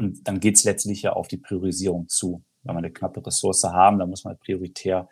[0.00, 2.42] Und dann geht es letztlich ja auf die Priorisierung zu.
[2.62, 5.08] Wenn wir eine knappe Ressource haben, dann muss man prioritär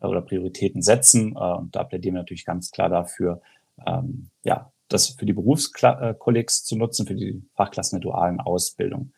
[0.00, 1.32] äh, oder Prioritäten setzen.
[1.34, 3.40] Äh, und da plädieren wir natürlich ganz klar dafür,
[3.84, 9.12] ähm, ja, das für die Berufskollegs zu nutzen, für die Fachklassen der dualen Ausbildung.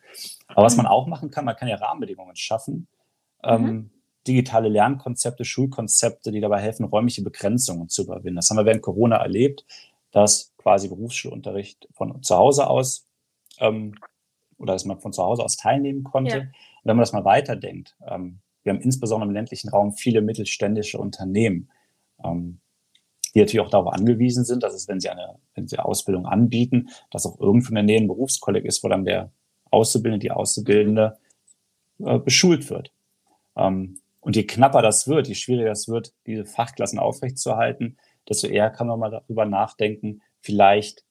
[0.47, 2.87] Aber was man auch machen kann, man kann ja Rahmenbedingungen schaffen.
[3.43, 3.91] Ähm, mhm.
[4.27, 8.35] digitale Lernkonzepte, Schulkonzepte, die dabei helfen, räumliche Begrenzungen zu überwinden.
[8.35, 9.65] Das haben wir während Corona erlebt,
[10.11, 13.07] dass quasi Berufsschulunterricht von zu Hause aus
[13.59, 13.95] ähm,
[14.61, 16.37] oder dass man von zu Hause aus teilnehmen konnte.
[16.37, 16.41] Ja.
[16.41, 16.49] Und
[16.83, 21.69] wenn man das mal weiterdenkt, ähm, wir haben insbesondere im ländlichen Raum viele mittelständische Unternehmen.
[22.23, 22.59] Ähm,
[23.33, 26.89] die natürlich auch darauf angewiesen sind, dass es, wenn sie eine, wenn sie Ausbildung anbieten,
[27.11, 29.31] dass auch irgendwo in der Nähe ein Berufskolleg ist, wo dann der
[29.69, 31.17] Auszubildende, die Auszubildende
[31.99, 32.91] äh, beschult wird.
[33.55, 37.97] Ähm, und je knapper das wird, je schwieriger es wird, diese Fachklassen aufrechtzuerhalten,
[38.29, 41.05] desto eher kann man mal darüber nachdenken, vielleicht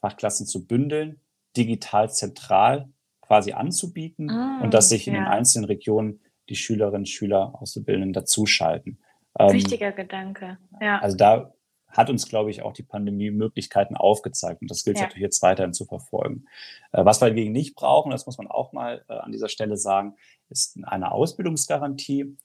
[0.00, 1.20] Fachklassen zu bündeln,
[1.56, 2.88] digital zentral
[3.20, 8.12] quasi anzubieten ah, und dass sich in den einzelnen Regionen die Schülerinnen und Schüler, Auszubildenden
[8.12, 8.98] dazuschalten.
[9.38, 10.98] Ähm, Wichtiger Gedanke, ja.
[10.98, 11.54] Also da
[11.88, 14.60] hat uns, glaube ich, auch die Pandemie Möglichkeiten aufgezeigt.
[14.60, 15.04] Und das gilt ja.
[15.04, 16.44] natürlich jetzt weiterhin zu verfolgen.
[16.92, 19.76] Äh, was wir dagegen nicht brauchen, das muss man auch mal äh, an dieser Stelle
[19.76, 20.16] sagen,
[20.50, 22.36] ist eine Ausbildungsgarantie.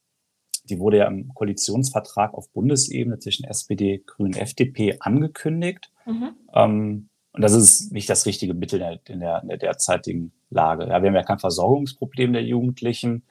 [0.66, 5.92] Die wurde ja im Koalitionsvertrag auf Bundesebene zwischen SPD, Grünen, FDP angekündigt.
[6.06, 6.36] Mhm.
[6.54, 10.88] Ähm, und das ist nicht das richtige Mittel in der, in der derzeitigen Lage.
[10.88, 13.24] Ja, wir haben ja kein Versorgungsproblem der Jugendlichen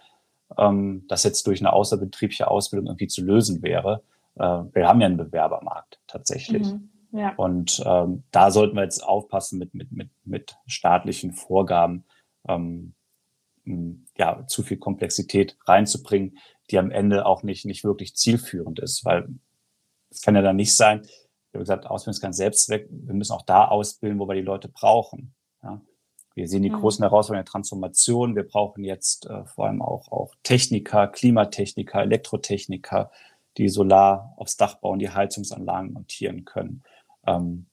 [0.57, 4.03] ähm, das jetzt durch eine außerbetriebliche Ausbildung irgendwie zu lösen wäre.
[4.37, 6.67] Äh, wir haben ja einen Bewerbermarkt tatsächlich.
[6.67, 6.91] Mhm.
[7.13, 7.35] Ja.
[7.37, 12.05] Und ähm, da sollten wir jetzt aufpassen mit, mit, mit, mit staatlichen Vorgaben,
[12.47, 12.95] ähm,
[14.17, 16.39] ja, zu viel Komplexität reinzubringen,
[16.71, 19.29] die am Ende auch nicht, nicht wirklich zielführend ist, weil
[20.11, 21.03] es kann ja dann nicht sein,
[21.59, 24.69] habe gesagt, Ausbildung ist kein Selbstzweck, wir müssen auch da ausbilden, wo wir die Leute
[24.69, 25.35] brauchen.
[25.63, 25.81] Ja.
[26.35, 26.81] Wir sehen die mhm.
[26.81, 28.37] großen Herausforderungen der Transformation.
[28.37, 33.11] Wir brauchen jetzt äh, vor allem auch, auch Techniker, Klimatechniker, Elektrotechniker,
[33.57, 36.85] die Solar aufs Dach bauen, die Heizungsanlagen montieren können.
[37.27, 37.67] Ähm,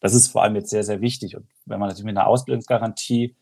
[0.00, 1.36] das ist vor allem jetzt sehr, sehr wichtig.
[1.36, 3.36] Und wenn man natürlich mit einer Ausbildungsgarantie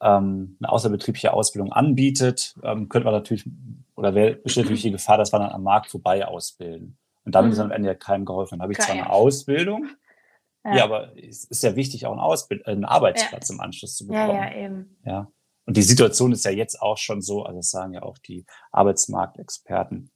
[0.00, 3.44] ähm, eine außerbetriebliche Ausbildung anbietet, ähm, könnte man natürlich,
[3.94, 6.96] oder besteht natürlich die Gefahr, dass wir dann am Markt vorbei ausbilden.
[7.24, 7.52] Und damit mhm.
[7.52, 8.58] ist am Ende ja keinem geholfen.
[8.58, 8.86] Dann habe ich Geil.
[8.86, 9.88] zwar eine Ausbildung,
[10.64, 10.76] ja.
[10.76, 10.84] ja.
[10.84, 13.54] aber es ist ja wichtig, auch einen, Ausbild einen Arbeitsplatz ja.
[13.54, 14.36] im Anschluss zu bekommen.
[14.36, 14.96] Ja, ja, eben.
[15.04, 15.32] Ja.
[15.66, 18.44] Und die Situation ist ja jetzt auch schon so, also das sagen ja auch die
[18.72, 20.10] Arbeitsmarktexperten,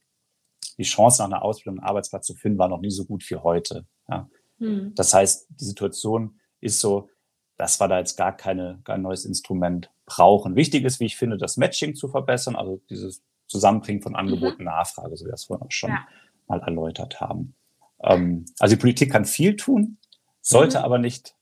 [0.76, 3.36] die Chance nach einer Ausbildung einen Arbeitsplatz zu finden, war noch nie so gut wie
[3.36, 3.86] heute.
[4.08, 4.28] Ja.
[4.58, 4.94] Hm.
[4.94, 7.08] Das heißt, die Situation ist so,
[7.56, 10.54] dass wir da jetzt gar keine, kein neues Instrument brauchen.
[10.54, 14.60] Wichtig ist, wie ich finde, das Matching zu verbessern, also dieses Zusammenbringen von Angebot und
[14.60, 14.66] mhm.
[14.66, 16.06] Nachfrage, so wie es vorhin auch schon ja.
[16.48, 17.54] Mal erläutert haben.
[18.02, 19.98] Ähm, also die Politik kann viel tun,
[20.40, 20.84] sollte mhm.
[20.84, 21.34] aber nicht,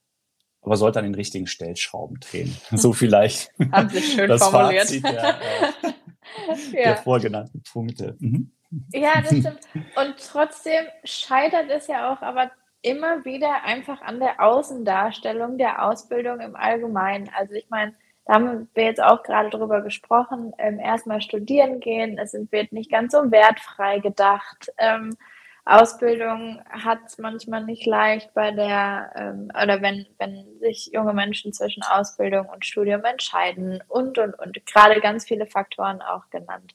[0.62, 2.56] aber sollte an den richtigen Stellschrauben drehen.
[2.72, 4.84] So vielleicht Haben Sie schön das formuliert.
[4.84, 5.28] Fazit der,
[5.82, 6.82] äh, ja.
[6.84, 8.16] der vorgenannten Punkte.
[8.18, 8.52] Mhm.
[8.92, 9.60] Ja, das stimmt.
[9.74, 12.50] Und trotzdem scheitert es ja auch aber
[12.82, 17.30] immer wieder einfach an der Außendarstellung der Ausbildung im Allgemeinen.
[17.36, 17.94] Also ich meine,
[18.26, 22.90] da haben wir jetzt auch gerade drüber gesprochen, ähm, erstmal studieren gehen, es wird nicht
[22.90, 24.72] ganz so wertfrei gedacht.
[24.78, 25.16] Ähm,
[25.64, 31.52] Ausbildung hat es manchmal nicht leicht bei der, ähm, oder wenn, wenn sich junge Menschen
[31.52, 34.64] zwischen Ausbildung und Studium entscheiden und, und, und.
[34.66, 36.74] Gerade ganz viele Faktoren auch genannt.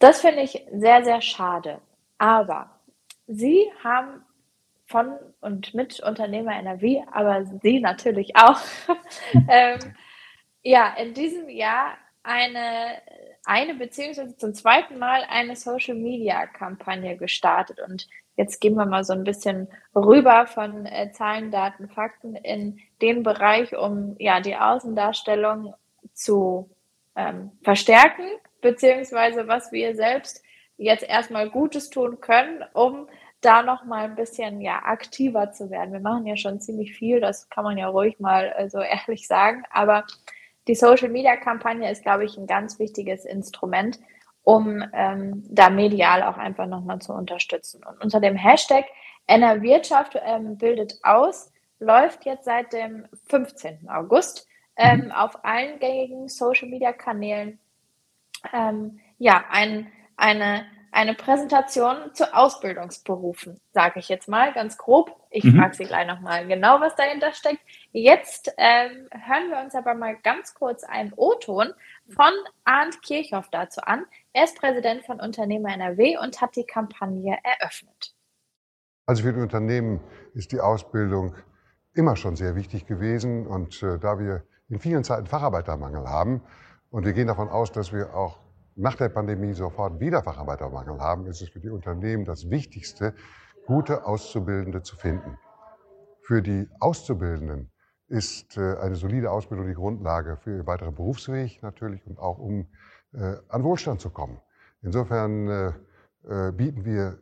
[0.00, 1.80] Das finde ich sehr, sehr schade.
[2.18, 2.70] Aber
[3.28, 4.24] Sie haben
[4.86, 8.58] von und mit Unternehmer NRW, aber Sie natürlich auch,
[9.48, 9.78] ähm,
[10.62, 13.02] ja, in diesem Jahr eine,
[13.44, 17.80] eine beziehungsweise zum zweiten Mal eine Social Media Kampagne gestartet.
[17.80, 18.06] Und
[18.36, 23.22] jetzt gehen wir mal so ein bisschen rüber von äh, Zahlen, Daten, Fakten in den
[23.22, 25.74] Bereich, um ja die Außendarstellung
[26.12, 26.70] zu
[27.16, 28.26] ähm, verstärken,
[28.60, 30.42] beziehungsweise was wir selbst
[30.76, 33.08] jetzt erstmal Gutes tun können, um
[33.40, 35.92] da noch mal ein bisschen ja aktiver zu werden.
[35.92, 39.26] Wir machen ja schon ziemlich viel, das kann man ja ruhig mal äh, so ehrlich
[39.26, 40.04] sagen, aber
[40.68, 43.98] die Social Media Kampagne ist, glaube ich, ein ganz wichtiges Instrument,
[44.42, 47.82] um ähm, da medial auch einfach nochmal zu unterstützen.
[47.84, 48.86] Und unter dem Hashtag
[49.26, 53.88] NRWirtschaft ähm, bildet aus, läuft jetzt seit dem 15.
[53.88, 54.46] August
[54.76, 55.12] ähm, mhm.
[55.12, 57.58] auf allen gängigen Social Media Kanälen
[58.52, 65.16] ähm, ja ein, eine eine Präsentation zu Ausbildungsberufen, sage ich jetzt mal ganz grob.
[65.30, 65.56] Ich mhm.
[65.56, 67.60] frage Sie gleich nochmal genau, was dahinter steckt.
[67.92, 71.72] Jetzt ähm, hören wir uns aber mal ganz kurz einen O-Ton
[72.10, 72.32] von
[72.64, 74.04] Arndt Kirchhoff dazu an.
[74.34, 78.14] Er ist Präsident von Unternehmer NRW und hat die Kampagne eröffnet.
[79.06, 80.00] Also für die Unternehmen
[80.34, 81.34] ist die Ausbildung
[81.94, 83.46] immer schon sehr wichtig gewesen.
[83.46, 86.42] Und äh, da wir in vielen Zeiten Facharbeitermangel haben
[86.90, 88.41] und wir gehen davon aus, dass wir auch
[88.76, 93.14] nach der Pandemie sofort wieder Facharbeitermangel haben, ist es für die Unternehmen das Wichtigste,
[93.66, 95.38] gute Auszubildende zu finden.
[96.22, 97.70] Für die Auszubildenden
[98.08, 102.68] ist äh, eine solide Ausbildung die Grundlage für ihr weiterer Berufsweg natürlich und auch um
[103.12, 104.40] äh, an Wohlstand zu kommen.
[104.82, 105.48] Insofern
[106.28, 107.18] äh, bieten wir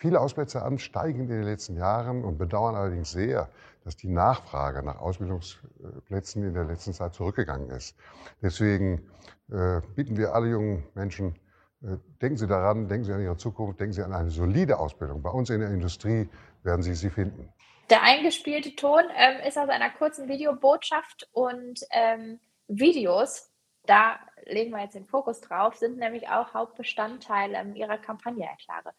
[0.00, 3.50] viele Ausplätze an, steigend in den letzten Jahren und bedauern allerdings sehr,
[3.84, 7.96] dass die Nachfrage nach Ausbildungsplätzen in der letzten Zeit zurückgegangen ist.
[8.42, 9.10] Deswegen
[9.50, 11.38] äh, bieten wir alle jungen Menschen,
[11.82, 15.22] äh, denken Sie daran, denken Sie an Ihre Zukunft, denken Sie an eine solide Ausbildung.
[15.22, 16.28] Bei uns in der Industrie
[16.62, 17.52] werden Sie sie finden.
[17.90, 23.50] Der eingespielte Ton ähm, ist aus einer kurzen Videobotschaft und ähm, Videos,
[23.84, 28.56] da legen wir jetzt den Fokus drauf, sind nämlich auch Hauptbestandteil ähm, Ihrer Kampagne, Herr
[28.56, 28.94] Klare.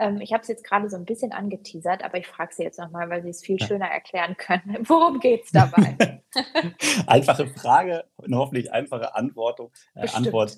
[0.00, 2.78] Ähm, ich habe es jetzt gerade so ein bisschen angeteasert, aber ich frage Sie jetzt
[2.78, 4.78] nochmal, weil Sie es viel schöner erklären können.
[4.88, 6.22] Worum geht es dabei?
[7.06, 9.60] Einfache Frage und hoffentlich einfache Antwort.
[9.94, 10.56] Äh, Antwort.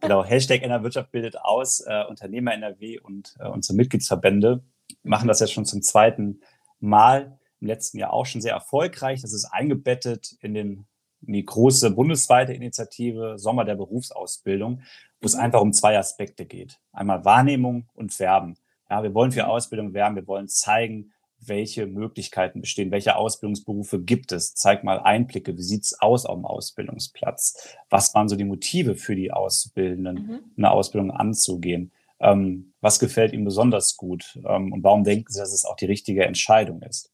[0.00, 1.80] Genau, Hashtag NRWirtschaft bildet aus.
[1.80, 4.64] Äh, Unternehmer NRW und äh, unsere Mitgliedsverbände
[5.04, 6.40] machen das jetzt schon zum zweiten
[6.80, 7.38] Mal.
[7.60, 9.20] Im letzten Jahr auch schon sehr erfolgreich.
[9.20, 10.86] Das ist eingebettet in den
[11.26, 14.82] in die große bundesweite Initiative Sommer der Berufsausbildung,
[15.20, 15.40] wo es mhm.
[15.40, 16.80] einfach um zwei Aspekte geht.
[16.92, 18.56] Einmal Wahrnehmung und Werben.
[18.90, 19.46] Ja, wir wollen für.
[19.46, 24.54] Ausbildung werben, wir wollen zeigen, welche Möglichkeiten bestehen, welche Ausbildungsberufe gibt es.
[24.54, 27.76] Zeig mal Einblicke, wie sieht's aus auf dem Ausbildungsplatz?
[27.88, 30.40] Was waren so die Motive für die Auszubildenden, mhm.
[30.56, 31.92] eine Ausbildung anzugehen?
[32.18, 34.38] Ähm, was gefällt Ihnen besonders gut?
[34.44, 37.10] Ähm, und warum denken Sie, dass es auch die richtige Entscheidung ist?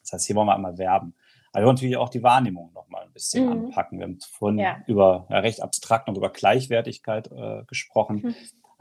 [0.00, 1.14] Das heißt, hier wollen wir einmal werben.
[1.52, 3.52] Aber wir wollen natürlich auch die Wahrnehmung noch mal ein bisschen mhm.
[3.52, 3.98] anpacken.
[3.98, 4.82] Wir haben vorhin ja.
[4.86, 8.22] über ja, recht abstrakt noch über Gleichwertigkeit äh, gesprochen.
[8.24, 8.34] Mhm.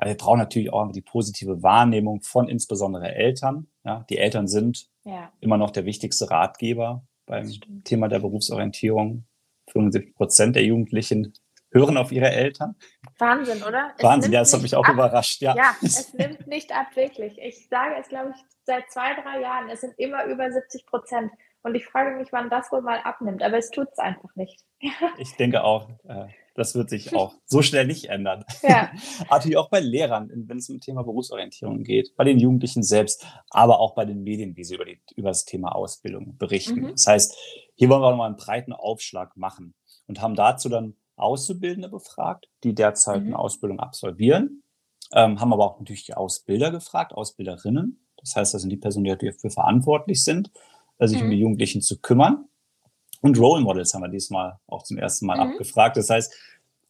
[0.03, 3.67] Aber wir brauchen natürlich auch die positive Wahrnehmung von insbesondere Eltern.
[3.85, 5.31] Ja, die Eltern sind ja.
[5.39, 7.49] immer noch der wichtigste Ratgeber beim
[7.85, 9.23] Thema der Berufsorientierung.
[9.71, 11.31] 75 Prozent der Jugendlichen
[11.71, 12.75] hören auf ihre Eltern.
[13.17, 13.93] Wahnsinn, oder?
[13.97, 14.93] Es Wahnsinn, ja, das hat mich auch ab.
[14.93, 15.41] überrascht.
[15.41, 15.55] Ja.
[15.55, 17.37] ja, es nimmt nicht ab, wirklich.
[17.41, 19.69] Ich sage es, glaube ich, seit zwei, drei Jahren.
[19.69, 21.31] Es sind immer über 70 Prozent.
[21.61, 23.41] Und ich frage mich, wann das wohl mal abnimmt.
[23.41, 24.65] Aber es tut es einfach nicht.
[25.17, 28.45] ich denke auch, äh, das wird sich auch so schnell nicht ändern.
[28.61, 28.91] Ja.
[29.29, 33.79] Natürlich auch bei Lehrern, wenn es um Thema Berufsorientierung geht, bei den Jugendlichen selbst, aber
[33.79, 36.81] auch bei den Medien, wie sie über, die, über das Thema Ausbildung berichten.
[36.81, 36.91] Mhm.
[36.91, 37.37] Das heißt,
[37.75, 39.73] hier wollen wir auch nochmal einen breiten Aufschlag machen
[40.07, 43.27] und haben dazu dann Auszubildende befragt, die derzeit mhm.
[43.27, 44.63] eine Ausbildung absolvieren,
[45.11, 48.05] ähm, haben aber auch natürlich die Ausbilder gefragt, Ausbilderinnen.
[48.17, 50.51] Das heißt, das sind die Personen, die dafür verantwortlich sind,
[50.99, 51.25] sich mhm.
[51.25, 52.45] um die Jugendlichen zu kümmern.
[53.23, 55.53] Und Role Models haben wir diesmal auch zum ersten Mal mhm.
[55.53, 55.95] abgefragt.
[55.95, 56.33] Das heißt,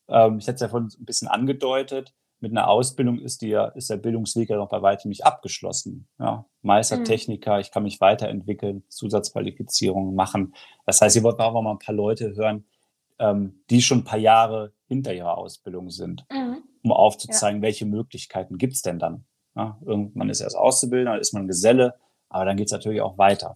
[0.10, 3.90] ähm, ich hatte es ja vorhin ein bisschen angedeutet, mit einer Ausbildung ist, die, ist
[3.90, 6.08] der Bildungsweg ja noch bei weitem nicht abgeschlossen.
[6.20, 7.62] Ja, Meistertechniker, mhm.
[7.62, 10.54] ich kann mich weiterentwickeln, Zusatzqualifizierungen machen.
[10.86, 12.66] Das heißt, ihr wollt auch mal ein paar Leute hören,
[13.20, 16.64] ähm, die schon ein paar Jahre hinter ihrer Ausbildung sind, mhm.
[16.84, 17.68] um aufzuzeigen, ja.
[17.68, 19.24] welche Möglichkeiten gibt es denn dann.
[19.56, 21.94] Ja, irgendwann ist erst Auszubildender, dann ist man Geselle,
[22.28, 23.56] aber dann geht es natürlich auch weiter.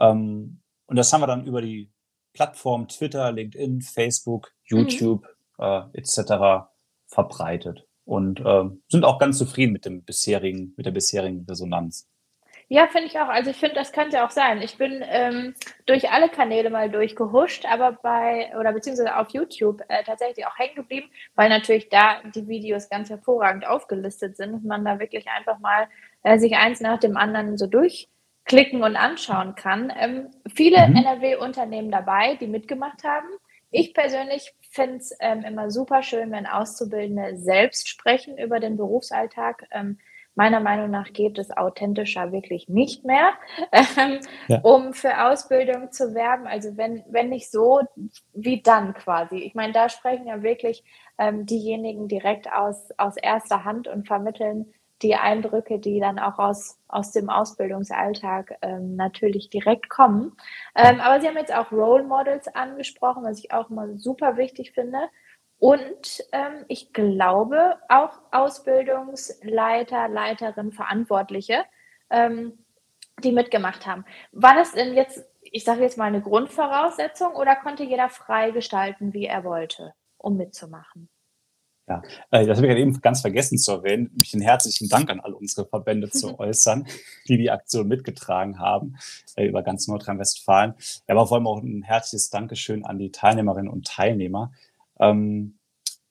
[0.00, 1.90] Ähm, und das haben wir dann über die
[2.38, 4.78] Plattform Twitter, LinkedIn, Facebook, mhm.
[4.78, 5.26] YouTube
[5.58, 5.64] mhm.
[5.64, 6.68] äh, etc.
[7.08, 12.08] verbreitet und äh, sind auch ganz zufrieden mit dem bisherigen, mit der bisherigen Resonanz.
[12.68, 13.28] Ja, finde ich auch.
[13.28, 14.62] Also ich finde, das könnte auch sein.
[14.62, 15.54] Ich bin ähm,
[15.86, 20.76] durch alle Kanäle mal durchgehuscht, aber bei, oder beziehungsweise auf YouTube äh, tatsächlich auch hängen
[20.76, 25.58] geblieben, weil natürlich da die Videos ganz hervorragend aufgelistet sind und man da wirklich einfach
[25.58, 25.88] mal
[26.22, 27.66] äh, sich eins nach dem anderen so
[28.48, 29.92] durchklicken und anschauen kann.
[29.98, 30.96] Ähm, viele mhm.
[30.96, 33.28] NRW-Unternehmen dabei, die mitgemacht haben.
[33.70, 39.66] Ich persönlich finde es ähm, immer super schön, wenn Auszubildende selbst sprechen über den Berufsalltag.
[39.70, 39.98] Ähm,
[40.38, 43.32] Meiner Meinung nach geht es authentischer wirklich nicht mehr,
[43.72, 44.60] ähm, ja.
[44.60, 46.46] um für Ausbildung zu werben.
[46.46, 47.80] Also wenn, wenn nicht so,
[48.34, 49.38] wie dann quasi.
[49.38, 50.84] Ich meine, da sprechen ja wirklich
[51.18, 54.72] ähm, diejenigen direkt aus, aus erster Hand und vermitteln
[55.02, 60.36] die Eindrücke, die dann auch aus, aus dem Ausbildungsalltag ähm, natürlich direkt kommen.
[60.74, 64.72] Ähm, aber Sie haben jetzt auch Role Models angesprochen, was ich auch mal super wichtig
[64.72, 64.98] finde.
[65.58, 71.64] Und ähm, ich glaube auch Ausbildungsleiter, Leiterin, Verantwortliche,
[72.10, 72.64] ähm,
[73.22, 74.04] die mitgemacht haben.
[74.32, 79.12] War das denn jetzt, ich sage jetzt mal, eine Grundvoraussetzung oder konnte jeder frei gestalten,
[79.12, 81.08] wie er wollte, um mitzumachen?
[81.88, 85.20] Ja, äh, das habe ich eben ganz vergessen zu erwähnen, mich einen herzlichen Dank an
[85.20, 86.86] all unsere Verbände zu äußern,
[87.28, 88.96] die die Aktion mitgetragen haben
[89.36, 90.74] äh, über ganz Nordrhein-Westfalen.
[91.06, 94.52] Aber vor allem auch ein herzliches Dankeschön an die Teilnehmerinnen und Teilnehmer,
[95.00, 95.58] ähm,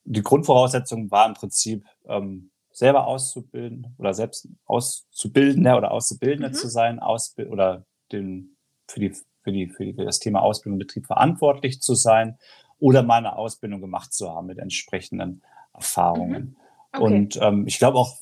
[0.09, 6.53] die Grundvoraussetzung war im Prinzip, ähm, selber auszubilden oder selbst Auszubildender oder Auszubildender mhm.
[6.53, 8.55] zu sein, Ausbild oder den,
[8.87, 9.09] für, die,
[9.41, 12.37] für, die, für, die, für das Thema Ausbildung und Betrieb verantwortlich zu sein
[12.79, 15.41] oder mal eine Ausbildung gemacht zu haben mit entsprechenden
[15.77, 16.43] Erfahrungen.
[16.43, 16.55] Mhm.
[16.91, 17.03] Okay.
[17.03, 18.17] Und ähm, ich glaube auch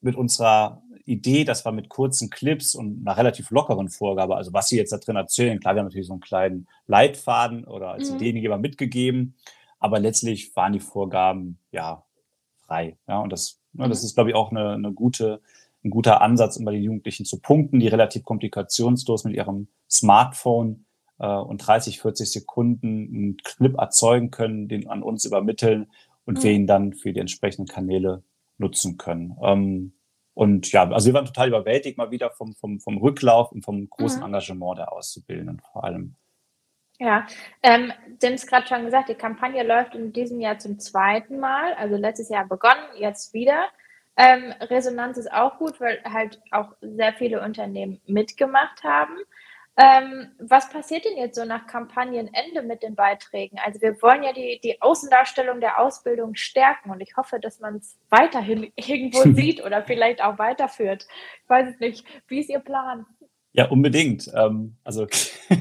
[0.00, 4.68] mit unserer Idee, dass wir mit kurzen Clips und einer relativ lockeren Vorgabe, also was
[4.68, 8.10] Sie jetzt da drin erzählen, klar, wir haben natürlich so einen kleinen Leitfaden oder als
[8.10, 8.16] mhm.
[8.16, 9.34] Ideengeber mitgegeben,
[9.78, 12.04] aber letztlich waren die Vorgaben ja
[12.58, 12.96] frei.
[13.08, 14.06] Ja, und das, ne, das mhm.
[14.06, 15.40] ist, glaube ich, auch eine, eine gute,
[15.84, 20.84] ein guter Ansatz, um bei den Jugendlichen zu punkten, die relativ komplikationslos mit ihrem Smartphone
[21.18, 25.90] äh, und 30, 40 Sekunden einen Clip erzeugen können, den an uns übermitteln
[26.30, 26.42] und mhm.
[26.44, 28.22] wir ihn dann für die entsprechenden Kanäle
[28.56, 29.36] nutzen können.
[29.42, 29.94] Ähm,
[30.32, 33.90] und ja, also wir waren total überwältigt mal wieder vom, vom, vom Rücklauf und vom
[33.90, 34.26] großen mhm.
[34.26, 36.14] Engagement der Auszubildenden vor allem.
[37.00, 37.26] Ja,
[37.64, 41.74] ähm, Tim ist gerade schon gesagt, die Kampagne läuft in diesem Jahr zum zweiten Mal,
[41.74, 43.64] also letztes Jahr begonnen, jetzt wieder.
[44.16, 49.16] Ähm, Resonanz ist auch gut, weil halt auch sehr viele Unternehmen mitgemacht haben.
[49.82, 53.58] Ähm, was passiert denn jetzt so nach Kampagnenende mit den Beiträgen?
[53.64, 57.76] Also wir wollen ja die, die Außendarstellung der Ausbildung stärken und ich hoffe, dass man
[57.76, 61.06] es weiterhin irgendwo sieht oder vielleicht auch weiterführt.
[61.42, 62.04] Ich weiß es nicht.
[62.28, 63.06] Wie ist Ihr Plan?
[63.52, 64.30] Ja, unbedingt.
[64.34, 65.06] Ähm, also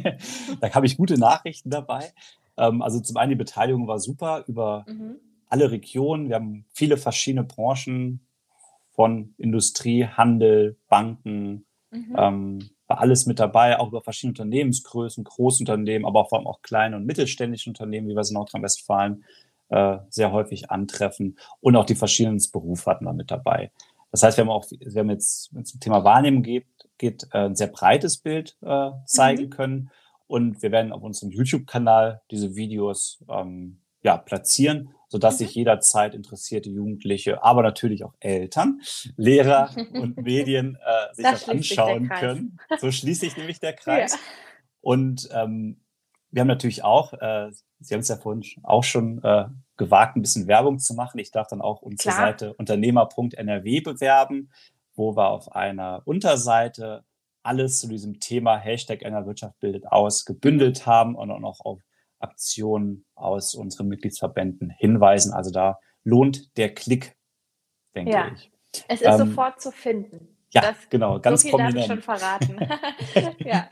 [0.59, 2.11] da habe ich gute Nachrichten dabei.
[2.57, 5.15] Ähm, also zum einen die Beteiligung war super über mhm.
[5.47, 6.27] alle Regionen.
[6.27, 8.19] Wir haben viele verschiedene Branchen
[8.91, 12.69] von Industrie, Handel, Banken, mhm.
[12.89, 17.05] War alles mit dabei, auch über verschiedene Unternehmensgrößen, Großunternehmen, aber vor allem auch kleine und
[17.05, 19.23] mittelständische Unternehmen, wie wir es in Nordrhein-Westfalen
[19.69, 21.37] äh, sehr häufig antreffen.
[21.61, 23.71] Und auch die verschiedenen Berufe hatten wir mit dabei.
[24.11, 26.65] Das heißt, wir haben auch, wir haben jetzt, wenn es zum Thema Wahrnehmung geht,
[26.97, 29.49] geht äh, ein sehr breites Bild äh, zeigen mhm.
[29.51, 29.91] können.
[30.25, 35.45] Und wir werden auf unserem YouTube-Kanal diese Videos ähm, ja, platzieren, sodass mhm.
[35.45, 38.81] sich jederzeit interessierte Jugendliche, aber natürlich auch Eltern,
[39.17, 42.59] Lehrer und Medien äh, sich das, das anschauen können.
[42.79, 44.13] So schließt sich nämlich der Kreis.
[44.13, 44.19] Ja.
[44.81, 45.81] Und ähm,
[46.31, 49.45] wir haben natürlich auch, äh, Sie haben es ja vorhin auch schon äh,
[49.77, 51.17] gewagt, ein bisschen Werbung zu machen.
[51.19, 52.27] Ich darf dann auch unsere Klar.
[52.27, 54.51] Seite unternehmer.nrw bewerben,
[54.95, 57.03] wo wir auf einer Unterseite
[57.41, 61.79] alles zu diesem Thema Hashtag Wirtschaft bildet aus gebündelt haben und auch noch auf
[62.19, 65.33] Aktionen aus unseren Mitgliedsverbänden hinweisen.
[65.33, 67.15] Also da lohnt der Klick,
[67.95, 68.31] denke ja.
[68.33, 68.51] ich.
[68.87, 70.35] Es ist ähm, sofort zu finden.
[70.51, 71.77] Ja, das, genau, ganz so viel prominent.
[71.77, 72.59] Darf ich schon verraten.
[73.45, 73.69] ja.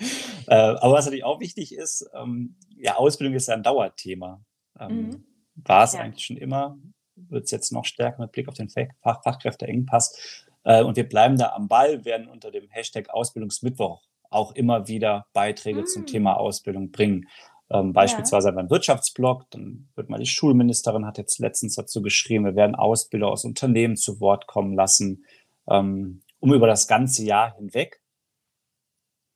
[0.47, 4.43] äh, aber was natürlich auch wichtig ist, ähm, ja, Ausbildung ist ja ein Dauerthema.
[4.79, 5.25] Ähm, mhm.
[5.55, 6.01] War es ja.
[6.01, 6.77] eigentlich schon immer,
[7.15, 10.45] wird es jetzt noch stärker mit Blick auf den Fach Fachkräfteengpass.
[10.63, 15.25] Äh, und wir bleiben da am Ball, werden unter dem Hashtag Ausbildungsmittwoch auch immer wieder
[15.33, 15.87] Beiträge mhm.
[15.87, 17.27] zum Thema Ausbildung bringen.
[17.69, 18.55] Ähm, beispielsweise ja.
[18.55, 23.27] beim Wirtschaftsblog, dann wird mal die Schulministerin hat jetzt letztens dazu geschrieben, wir werden Ausbilder
[23.27, 25.25] aus Unternehmen zu Wort kommen lassen,
[25.69, 28.01] ähm, um über das ganze Jahr hinweg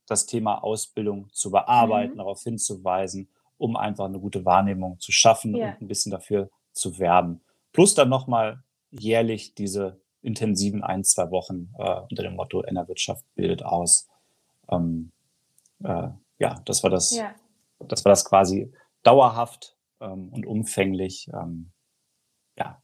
[0.07, 2.17] das Thema Ausbildung zu bearbeiten, mhm.
[2.17, 5.71] darauf hinzuweisen, um einfach eine gute Wahrnehmung zu schaffen ja.
[5.71, 7.41] und ein bisschen dafür zu werben.
[7.73, 13.63] Plus dann nochmal jährlich diese intensiven ein, zwei Wochen äh, unter dem Motto Innerwirtschaft bildet
[13.63, 14.07] aus.
[14.69, 15.11] Ähm,
[15.83, 16.09] äh,
[16.39, 17.33] ja, das war das ja
[17.87, 18.71] dass wir das quasi
[19.03, 21.71] dauerhaft ähm, und umfänglich ähm,
[22.57, 22.81] ja,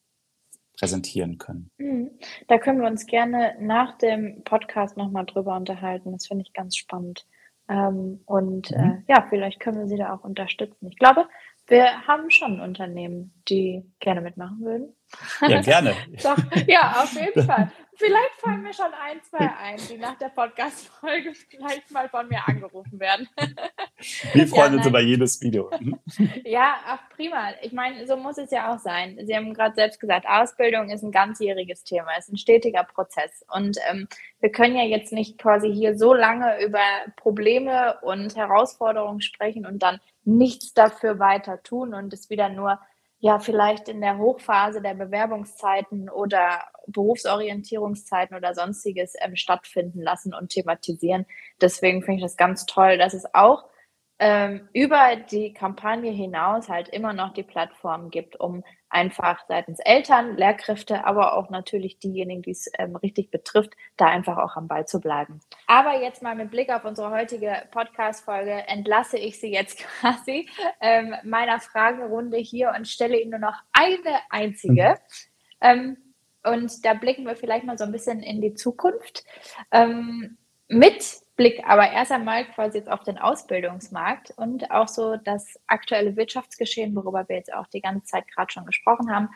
[0.78, 1.72] präsentieren können.
[1.78, 2.12] Mhm.
[2.48, 6.12] Da können wir uns gerne nach dem Podcast nochmal drüber unterhalten.
[6.12, 7.26] Das finde ich ganz spannend.
[7.70, 9.04] Ähm, und äh, mhm.
[9.08, 10.88] äh, ja, vielleicht können wir Sie da auch unterstützen.
[10.88, 11.28] Ich glaube,
[11.68, 14.96] wir haben schon Unternehmen, die gerne mitmachen würden.
[15.42, 15.94] Ja, gerne.
[16.24, 17.72] Doch, ja, auf jeden Fall.
[17.98, 22.48] Vielleicht fallen mir schon ein, zwei ein, die nach der Podcast-Folge vielleicht mal von mir
[22.48, 23.28] angerufen werden.
[24.34, 25.70] Wir freuen ja, uns über jedes Video.
[25.80, 26.00] Mhm.
[26.44, 27.52] Ja, ach, prima.
[27.62, 29.20] Ich meine, so muss es ja auch sein.
[29.26, 33.44] Sie haben gerade selbst gesagt, Ausbildung ist ein ganzjähriges Thema, ist ein stetiger Prozess.
[33.52, 34.08] Und ähm,
[34.40, 36.80] wir können ja jetzt nicht quasi hier so lange über
[37.16, 42.80] Probleme und Herausforderungen sprechen und dann nichts dafür weiter tun und es wieder nur
[43.20, 50.50] ja vielleicht in der Hochphase der Bewerbungszeiten oder Berufsorientierungszeiten oder sonstiges ähm, stattfinden lassen und
[50.50, 51.26] thematisieren.
[51.60, 53.66] Deswegen finde ich das ganz toll, dass es auch
[54.20, 60.38] ähm, über die Kampagne hinaus halt immer noch die Plattform gibt, um einfach seitens Eltern,
[60.38, 64.88] Lehrkräfte, aber auch natürlich diejenigen, die es ähm, richtig betrifft, da einfach auch am Ball
[64.88, 65.40] zu bleiben.
[65.68, 70.50] Aber jetzt mal mit Blick auf unsere heutige Podcast-Folge entlasse ich Sie jetzt quasi
[70.82, 74.98] ähm, meiner Fragerunde hier und stelle Ihnen nur noch eine einzige.
[75.62, 75.98] Ähm,
[76.44, 79.26] und da blicken wir vielleicht mal so ein bisschen in die Zukunft.
[79.72, 80.38] Ähm,
[80.70, 86.18] mit Blick aber erst einmal quasi jetzt auf den Ausbildungsmarkt und auch so das aktuelle
[86.18, 89.30] Wirtschaftsgeschehen, worüber wir jetzt auch die ganze Zeit gerade schon gesprochen haben,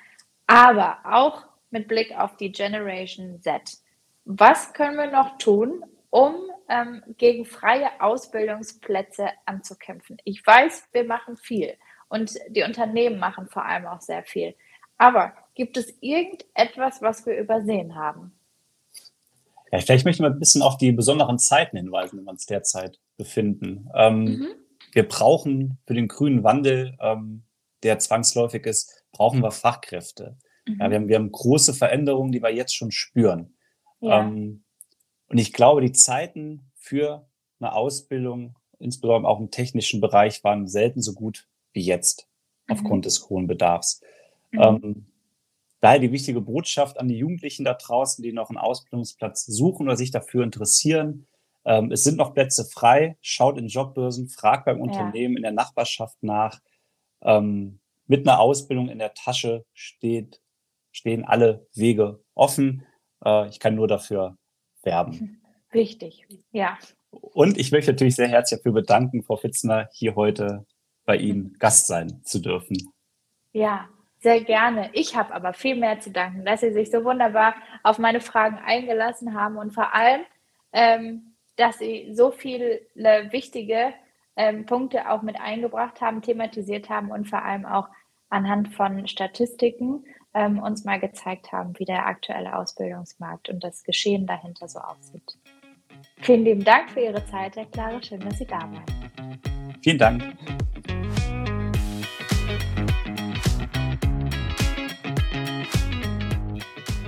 [0.48, 3.78] aber auch mit Blick auf die Generation Z.
[4.26, 6.36] Was können wir noch tun, um
[6.68, 10.18] ähm, gegen freie Ausbildungsplätze anzukämpfen?
[10.26, 11.78] Ich weiß, wir machen viel
[12.10, 14.56] und die Unternehmen machen vor allem auch sehr viel.
[14.98, 18.34] Aber gibt es irgendetwas, was wir übersehen haben?
[19.72, 22.46] Ja, vielleicht möchte ich mal ein bisschen auf die besonderen Zeiten hinweisen, in wir uns
[22.46, 23.90] derzeit befinden.
[23.96, 24.48] Ähm, mhm.
[24.92, 27.44] Wir brauchen für den grünen Wandel, ähm,
[27.84, 30.38] der zwangsläufig ist, brauchen wir Fachkräfte.
[30.68, 30.78] Mhm.
[30.80, 33.56] Ja, wir, haben, wir haben große Veränderungen, die wir jetzt schon spüren.
[34.02, 34.22] Ja.
[34.22, 34.64] Ähm,
[35.28, 41.02] und ich glaube, die Zeiten für eine Ausbildung, insbesondere auch im technischen Bereich, waren selten
[41.02, 42.28] so gut wie jetzt,
[42.68, 42.74] mhm.
[42.76, 44.02] aufgrund des hohen Bedarfs.
[44.52, 44.62] Mhm.
[44.62, 45.11] Ähm,
[45.82, 49.98] Daher die wichtige Botschaft an die Jugendlichen da draußen, die noch einen Ausbildungsplatz suchen oder
[49.98, 51.28] sich dafür interessieren.
[51.66, 53.18] Ähm, es sind noch Plätze frei.
[53.22, 55.38] Schaut in Jobbörsen, fragt beim Unternehmen ja.
[55.38, 56.60] in der Nachbarschaft nach.
[57.24, 60.42] Ähm, mit einer Ausbildung in der Tasche steht,
[60.92, 62.86] stehen alle Wege offen.
[63.26, 64.38] Äh, ich kann nur dafür
[64.84, 65.42] werben.
[65.72, 66.78] Wichtig, ja.
[67.10, 70.66] Und ich möchte natürlich sehr herzlich dafür bedanken, Frau Fitzner, hier heute
[71.06, 72.76] bei Ihnen Gast sein zu dürfen.
[73.54, 73.90] Ja,
[74.22, 74.90] sehr gerne.
[74.94, 78.60] Ich habe aber viel mehr zu danken, dass Sie sich so wunderbar auf meine Fragen
[78.64, 80.22] eingelassen haben und vor allem,
[80.72, 83.94] ähm, dass Sie so viele wichtige
[84.36, 87.90] ähm, Punkte auch mit eingebracht haben, thematisiert haben und vor allem auch
[88.30, 94.26] anhand von Statistiken ähm, uns mal gezeigt haben, wie der aktuelle Ausbildungsmarkt und das Geschehen
[94.28, 95.38] dahinter so aussieht.
[96.22, 98.02] Vielen lieben Dank für Ihre Zeit, Herr Klare.
[98.04, 98.86] Schön, dass Sie da waren.
[99.82, 100.24] Vielen Dank.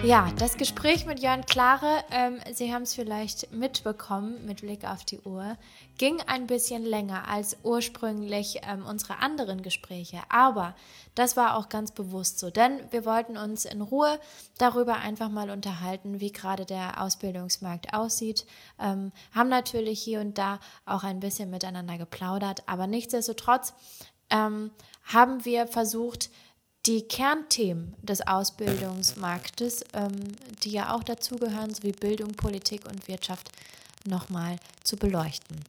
[0.04, 5.06] Ja, das Gespräch mit Jörn Klare, ähm, Sie haben es vielleicht mitbekommen mit Blick auf
[5.06, 5.58] die Uhr,
[5.98, 10.20] ging ein bisschen länger als ursprünglich ähm, unsere anderen Gespräche.
[10.28, 10.76] Aber
[11.16, 14.20] das war auch ganz bewusst so, denn wir wollten uns in Ruhe
[14.58, 18.46] darüber einfach mal unterhalten, wie gerade der Ausbildungsmarkt aussieht.
[18.82, 23.74] Ähm, haben natürlich hier und da auch ein bisschen miteinander geplaudert, aber nichtsdestotrotz
[24.30, 24.72] ähm,
[25.06, 26.30] haben wir versucht,
[26.86, 30.12] die Kernthemen des Ausbildungsmarktes, ähm,
[30.64, 33.50] die ja auch dazugehören, sowie Bildung, Politik und Wirtschaft,
[34.06, 35.64] nochmal zu beleuchten.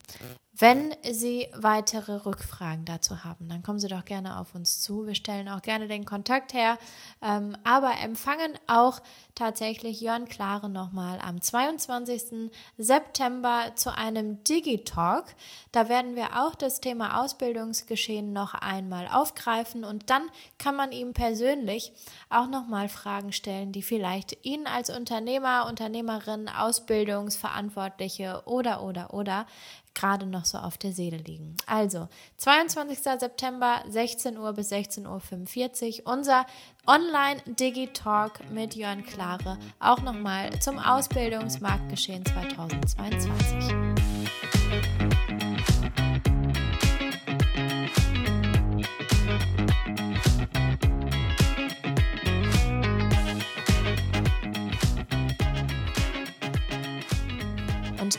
[0.57, 5.05] Wenn Sie weitere Rückfragen dazu haben, dann kommen Sie doch gerne auf uns zu.
[5.05, 6.79] Wir stellen auch gerne den Kontakt her,
[7.21, 9.01] ähm, aber empfangen auch
[9.35, 12.53] tatsächlich Jörn Klare nochmal am 22.
[12.79, 15.35] September zu einem Digitalk.
[15.73, 20.23] Da werden wir auch das Thema Ausbildungsgeschehen noch einmal aufgreifen und dann
[20.59, 21.93] kann man ihm persönlich
[22.31, 29.47] auch nochmal Fragen stellen, die vielleicht Ihnen als Unternehmer, Unternehmerin, Ausbildungsverantwortliche oder, oder, oder
[29.95, 31.57] gerade noch so auf der Seele liegen.
[31.67, 32.99] Also, 22.
[32.99, 36.47] September, 16 Uhr bis 16.45 Uhr, unser
[36.87, 44.14] Online-Digi-Talk mit Jörn Klare, auch nochmal zum Ausbildungsmarktgeschehen 2022.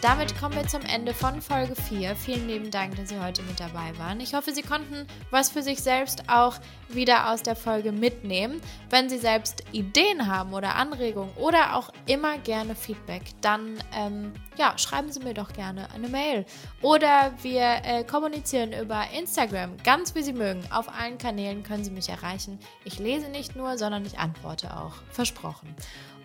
[0.06, 2.16] damit kommen wir zum Ende von Folge 4.
[2.16, 4.20] Vielen lieben Dank, dass Sie heute mit dabei waren.
[4.20, 8.62] Ich hoffe, Sie konnten was für sich selbst auch wieder aus der Folge mitnehmen.
[8.91, 14.78] Wenn Sie selbst Ideen haben oder Anregungen oder auch immer gerne Feedback, dann ähm, ja,
[14.78, 16.45] schreiben Sie mir doch gerne eine Mail.
[16.84, 20.62] Oder wir äh, kommunizieren über Instagram, ganz wie Sie mögen.
[20.70, 22.60] Auf allen Kanälen können Sie mich erreichen.
[22.84, 24.93] Ich lese nicht nur, sondern ich antworte auch.
[25.10, 25.76] Versprochen.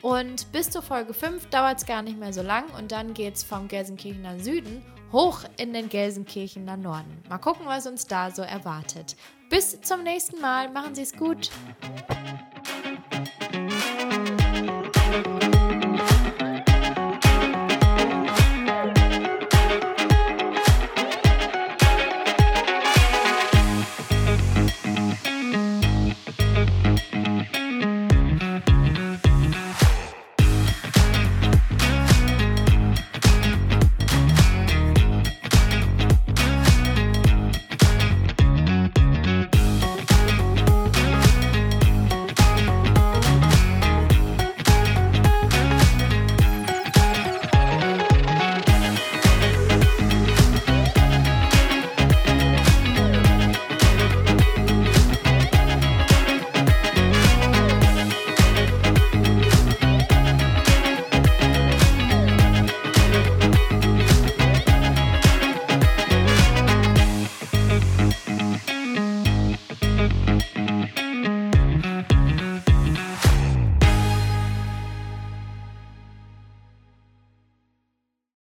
[0.02, 3.34] Und bis zur Folge 5 dauert es gar nicht mehr so lang und dann geht
[3.34, 4.82] es vom Gelsenkirchener Süden
[5.12, 7.22] hoch in den Gelsenkirchener Norden.
[7.28, 9.16] Mal gucken, was uns da so erwartet.
[9.50, 10.70] Bis zum nächsten Mal.
[10.70, 11.50] Machen Sie es gut.